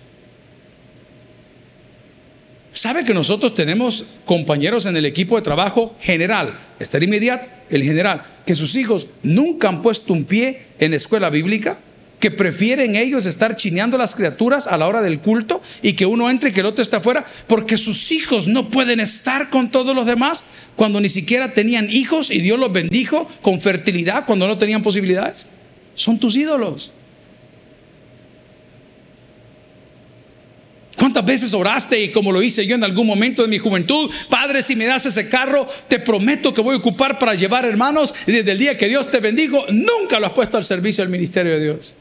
¿Sabe 2.72 3.04
que 3.04 3.14
nosotros 3.14 3.54
tenemos 3.56 4.06
compañeros 4.26 4.86
en 4.86 4.96
el 4.96 5.06
equipo 5.06 5.36
de 5.36 5.42
trabajo 5.42 5.98
general, 6.00 6.58
estar 6.80 7.04
inmediato, 7.04 7.46
el 7.70 7.84
general, 7.84 8.24
que 8.46 8.56
sus 8.56 8.78
hijos 8.78 9.08
nunca 9.22 9.68
han 9.68 9.82
puesto 9.82 10.14
un 10.14 10.24
pie 10.24 10.68
en 10.80 10.94
escuela 10.94 11.30
bíblica? 11.30 11.78
Que 12.26 12.32
prefieren 12.32 12.96
ellos 12.96 13.28
estar 13.28 13.56
chineando 13.56 14.00
las 14.00 14.16
criaturas 14.16 14.66
a 14.66 14.80
la 14.80 14.88
hora 14.88 15.04
del 15.04 15.20
culto 15.20 15.62
y 15.84 15.94
que 15.94 16.08
uno 16.08 16.28
entre 16.32 16.50
y 16.50 16.54
que 16.54 16.62
el 16.62 16.66
otro 16.66 16.82
esté 16.82 16.96
afuera, 16.96 17.24
porque 17.46 17.78
sus 17.78 18.12
hijos 18.12 18.48
no 18.48 18.72
pueden 18.72 19.00
estar 19.00 19.52
con 19.52 19.70
todos 19.70 19.96
los 19.96 20.08
demás 20.08 20.44
cuando 20.76 21.00
ni 21.00 21.10
siquiera 21.10 21.54
tenían 21.54 21.88
hijos 21.88 22.32
y 22.32 22.42
Dios 22.42 22.58
los 22.58 22.74
bendijo 22.74 23.30
con 23.44 23.62
fertilidad 23.62 24.26
cuando 24.26 24.48
no 24.48 24.58
tenían 24.58 24.82
posibilidades. 24.82 25.50
Son 25.94 26.18
tus 26.18 26.36
ídolos. 26.36 26.92
¿Cuántas 30.98 31.24
veces 31.24 31.54
oraste 31.54 32.02
y 32.02 32.12
como 32.12 32.32
lo 32.32 32.42
hice 32.42 32.66
yo 32.66 32.74
en 32.74 32.84
algún 32.84 33.06
momento 33.06 33.44
de 33.44 33.50
mi 33.50 33.60
juventud? 33.60 34.10
Padre, 34.32 34.64
si 34.64 34.76
me 34.76 34.88
das 34.88 35.06
ese 35.06 35.30
carro, 35.30 35.68
te 35.88 36.00
prometo 36.00 36.56
que 36.56 36.62
voy 36.62 36.74
a 36.74 36.80
ocupar 36.80 37.20
para 37.20 37.36
llevar 37.36 37.66
hermanos 37.66 38.16
y 38.26 38.32
desde 38.32 38.54
el 38.54 38.58
día 38.58 38.80
que 38.80 38.88
Dios 38.88 39.12
te 39.12 39.20
bendijo, 39.20 39.64
nunca 39.70 40.20
lo 40.20 40.26
has 40.26 40.34
puesto 40.34 40.58
al 40.58 40.64
servicio 40.64 41.04
del 41.04 41.12
ministerio 41.12 41.54
de 41.54 41.64
Dios. 41.64 41.96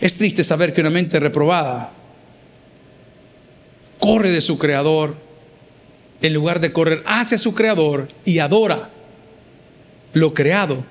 Es 0.00 0.14
triste 0.14 0.44
saber 0.44 0.72
que 0.72 0.80
una 0.80 0.90
mente 0.90 1.18
reprobada 1.18 1.92
corre 3.98 4.30
de 4.30 4.40
su 4.40 4.58
creador 4.58 5.16
en 6.20 6.34
lugar 6.34 6.60
de 6.60 6.72
correr 6.72 7.02
hacia 7.06 7.38
su 7.38 7.54
creador 7.54 8.08
y 8.24 8.38
adora 8.38 8.90
lo 10.12 10.34
creado 10.34 10.84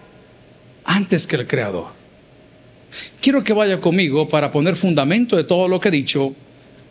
antes 0.84 1.28
que 1.28 1.36
el 1.36 1.48
creador. 1.48 1.88
Quiero 3.22 3.44
que 3.44 3.54
vaya 3.54 3.80
conmigo 3.82 4.30
para 4.30 4.52
poner 4.52 4.76
fundamento 4.76 5.36
de 5.36 5.44
todo 5.44 5.68
lo 5.68 5.80
que 5.80 5.90
he 5.90 5.92
dicho 5.92 6.34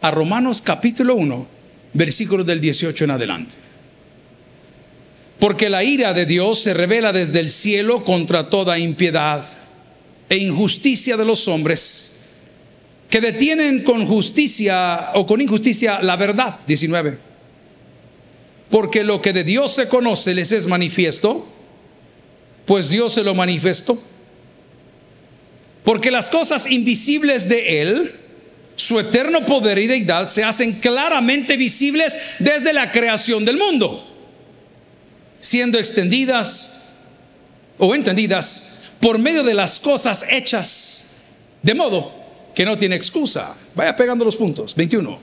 a 0.02 0.10
Romanos 0.10 0.60
capítulo 0.60 1.14
1, 1.14 1.46
versículos 1.94 2.46
del 2.46 2.60
18 2.60 3.04
en 3.04 3.10
adelante. 3.10 3.56
Porque 5.38 5.70
la 5.70 5.84
ira 5.84 6.14
de 6.14 6.26
Dios 6.26 6.60
se 6.62 6.74
revela 6.74 7.12
desde 7.12 7.40
el 7.40 7.50
cielo 7.50 8.04
contra 8.04 8.50
toda 8.50 8.78
impiedad 8.78 9.44
e 10.28 10.36
injusticia 10.36 11.16
de 11.16 11.24
los 11.24 11.46
hombres 11.48 12.16
que 13.08 13.20
detienen 13.20 13.84
con 13.84 14.06
justicia 14.06 15.10
o 15.14 15.26
con 15.26 15.40
injusticia 15.40 16.02
la 16.02 16.16
verdad. 16.16 16.60
19. 16.66 17.18
Porque 18.70 19.04
lo 19.04 19.22
que 19.22 19.32
de 19.32 19.44
Dios 19.44 19.74
se 19.74 19.88
conoce 19.88 20.34
les 20.34 20.50
es 20.52 20.66
manifiesto, 20.66 21.46
pues 22.64 22.88
Dios 22.88 23.14
se 23.14 23.22
lo 23.22 23.34
manifestó. 23.34 24.02
Porque 25.84 26.10
las 26.10 26.30
cosas 26.30 26.68
invisibles 26.68 27.48
de 27.48 27.80
Él, 27.80 28.20
su 28.74 28.98
eterno 28.98 29.46
poder 29.46 29.78
y 29.78 29.86
deidad, 29.86 30.28
se 30.28 30.42
hacen 30.42 30.72
claramente 30.72 31.56
visibles 31.56 32.18
desde 32.40 32.72
la 32.72 32.90
creación 32.90 33.44
del 33.44 33.56
mundo, 33.56 34.04
siendo 35.38 35.78
extendidas 35.78 36.96
o 37.78 37.94
entendidas 37.94 38.75
por 39.06 39.20
medio 39.20 39.44
de 39.44 39.54
las 39.54 39.78
cosas 39.78 40.24
hechas, 40.28 41.18
de 41.62 41.74
modo 41.74 42.12
que 42.56 42.64
no 42.64 42.76
tiene 42.76 42.96
excusa. 42.96 43.54
Vaya 43.72 43.94
pegando 43.94 44.24
los 44.24 44.34
puntos. 44.34 44.74
21. 44.74 45.16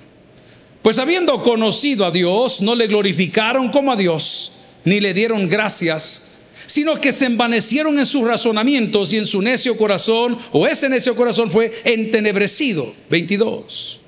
Pues 0.82 0.98
habiendo 1.00 1.44
conocido 1.44 2.06
a 2.06 2.12
Dios, 2.12 2.62
no 2.62 2.76
le 2.76 2.88
glorificaron 2.88 3.68
como 3.68 3.92
a 3.92 3.98
Dios, 3.98 4.54
ni 4.86 5.02
le 5.02 5.14
dieron 5.14 5.50
gracias, 5.50 6.30
sino 6.66 6.96
que 7.02 7.12
se 7.12 7.26
envanecieron 7.26 8.00
en 8.00 8.06
sus 8.06 8.26
razonamientos 8.26 9.12
y 9.12 9.18
en 9.18 9.26
su 9.26 9.42
necio 9.42 9.76
corazón, 9.76 10.38
o 10.54 10.66
ese 10.66 10.88
necio 10.88 11.14
corazón 11.14 11.52
fue 11.52 11.82
entenebrecido. 11.84 12.90
22. 13.10 14.00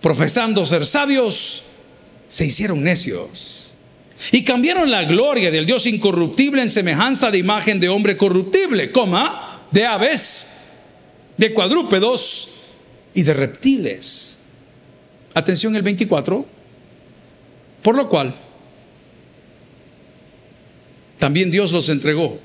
Profesando 0.00 0.66
ser 0.66 0.84
sabios, 0.84 1.62
se 2.28 2.46
hicieron 2.46 2.82
necios. 2.82 3.73
Y 4.32 4.44
cambiaron 4.44 4.90
la 4.90 5.04
gloria 5.04 5.50
del 5.50 5.66
Dios 5.66 5.86
incorruptible 5.86 6.62
en 6.62 6.70
semejanza 6.70 7.30
de 7.30 7.38
imagen 7.38 7.80
de 7.80 7.88
hombre 7.88 8.16
corruptible, 8.16 8.92
coma, 8.92 9.66
de 9.70 9.84
aves, 9.84 10.46
de 11.36 11.52
cuadrúpedos 11.52 12.48
y 13.12 13.22
de 13.22 13.34
reptiles. 13.34 14.38
Atención 15.34 15.74
el 15.74 15.82
24. 15.82 16.46
Por 17.82 17.96
lo 17.96 18.08
cual, 18.08 18.34
también 21.18 21.50
Dios 21.50 21.72
los 21.72 21.88
entregó 21.88 22.38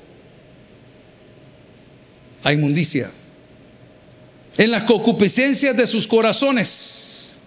a 2.42 2.52
inmundicia 2.52 3.10
en 4.58 4.70
las 4.70 4.82
concupiscencias 4.82 5.76
de 5.76 5.86
sus 5.86 6.06
corazones, 6.06 7.38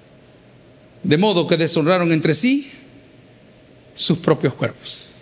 de 1.03 1.17
modo 1.17 1.45
que 1.45 1.57
deshonraron 1.57 2.11
entre 2.11 2.33
sí 2.33 2.71
sus 3.95 4.17
propios 4.17 4.53
cuerpos. 4.53 5.15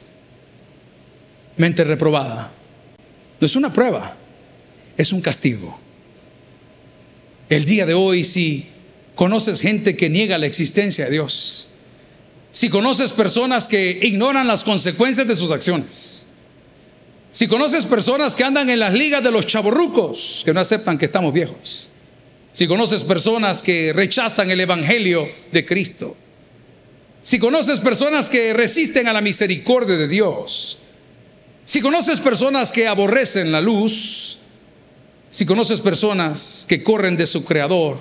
Mente 1.57 1.84
reprobada. 1.84 2.51
No 3.39 3.45
es 3.45 3.55
una 3.55 3.74
prueba, 3.74 4.15
es 4.97 5.11
un 5.11 5.22
castigo. 5.22 5.80
El 7.49 7.65
día 7.65 7.86
de 7.86 7.93
hoy, 7.93 8.24
si 8.24 8.67
conoces 9.15 9.59
gente 9.59 9.97
que 9.97 10.09
niega 10.09 10.38
la 10.38 10.45
existencia 10.45 11.05
de 11.05 11.11
Dios, 11.11 11.67
si 12.51 12.69
conoces 12.69 13.11
personas 13.11 13.67
que 13.67 13.99
ignoran 14.03 14.47
las 14.47 14.63
consecuencias 14.63 15.28
de 15.28 15.36
sus 15.36 15.51
acciones, 15.51 16.28
si 17.32 17.47
conoces 17.47 17.86
personas 17.86 18.36
que 18.36 18.43
andan 18.43 18.69
en 18.69 18.80
las 18.80 18.93
ligas 18.93 19.24
de 19.24 19.32
los 19.32 19.45
chaborrucos, 19.45 20.41
que 20.43 20.53
no 20.53 20.59
aceptan 20.59 20.97
que 20.97 21.05
estamos 21.05 21.34
viejos, 21.34 21.89
si 22.51 22.67
conoces 22.67 23.03
personas 23.03 23.63
que 23.63 23.93
rechazan 23.93 24.51
el 24.51 24.59
Evangelio 24.59 25.30
de 25.51 25.65
Cristo, 25.65 26.17
si 27.24 27.38
conoces 27.38 27.80
personas 27.80 28.30
que 28.30 28.53
resisten 28.53 29.07
a 29.07 29.13
la 29.13 29.22
misericordia 29.22 29.95
de 29.95 30.07
Dios, 30.07 30.80
si 31.65 31.80
conoces 31.80 32.19
personas 32.19 32.72
que 32.72 32.88
aborrecen 32.88 33.51
la 33.51 33.61
luz, 33.61 34.39
si 35.30 35.45
conoces 35.45 35.80
personas 35.82 36.65
que 36.67 36.82
corren 36.82 37.15
de 37.15 37.28
su 37.28 37.45
Creador, 37.45 37.97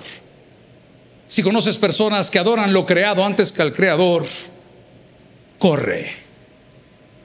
si 1.27 1.43
conoces 1.43 1.77
personas 1.77 2.31
que 2.31 2.39
adoran 2.39 2.73
lo 2.73 2.85
creado 2.85 3.23
antes 3.23 3.53
que 3.53 3.61
al 3.61 3.73
Creador, 3.73 4.25
corre, 5.59 6.13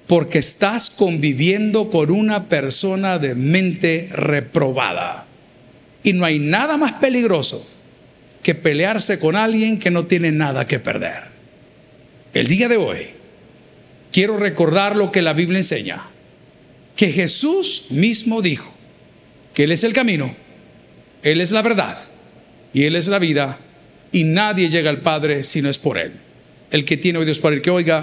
porque 0.06 0.38
estás 0.38 0.90
conviviendo 0.90 1.90
con 1.90 2.10
una 2.10 2.48
persona 2.48 3.18
de 3.18 3.34
mente 3.34 4.10
reprobada. 4.12 5.26
Y 6.04 6.12
no 6.12 6.24
hay 6.24 6.38
nada 6.38 6.76
más 6.76 6.92
peligroso 6.92 7.66
que 8.42 8.54
pelearse 8.54 9.18
con 9.18 9.34
alguien 9.34 9.78
que 9.78 9.90
no 9.90 10.06
tiene 10.06 10.30
nada 10.30 10.68
que 10.68 10.78
perder. 10.78 11.35
El 12.36 12.48
día 12.48 12.68
de 12.68 12.76
hoy, 12.76 12.98
quiero 14.12 14.36
recordar 14.36 14.94
lo 14.94 15.10
que 15.10 15.22
la 15.22 15.32
Biblia 15.32 15.56
enseña, 15.56 16.02
que 16.94 17.10
Jesús 17.10 17.86
mismo 17.88 18.42
dijo, 18.42 18.70
que 19.54 19.64
Él 19.64 19.72
es 19.72 19.84
el 19.84 19.94
camino, 19.94 20.36
Él 21.22 21.40
es 21.40 21.50
la 21.50 21.62
verdad 21.62 21.96
y 22.74 22.84
Él 22.84 22.94
es 22.94 23.08
la 23.08 23.18
vida 23.18 23.58
y 24.12 24.24
nadie 24.24 24.68
llega 24.68 24.90
al 24.90 25.00
Padre 25.00 25.44
si 25.44 25.62
no 25.62 25.70
es 25.70 25.78
por 25.78 25.96
Él. 25.96 26.12
El 26.70 26.84
que 26.84 26.98
tiene 26.98 27.20
oídos 27.20 27.38
para 27.38 27.56
el 27.56 27.62
que 27.62 27.70
oiga, 27.70 28.02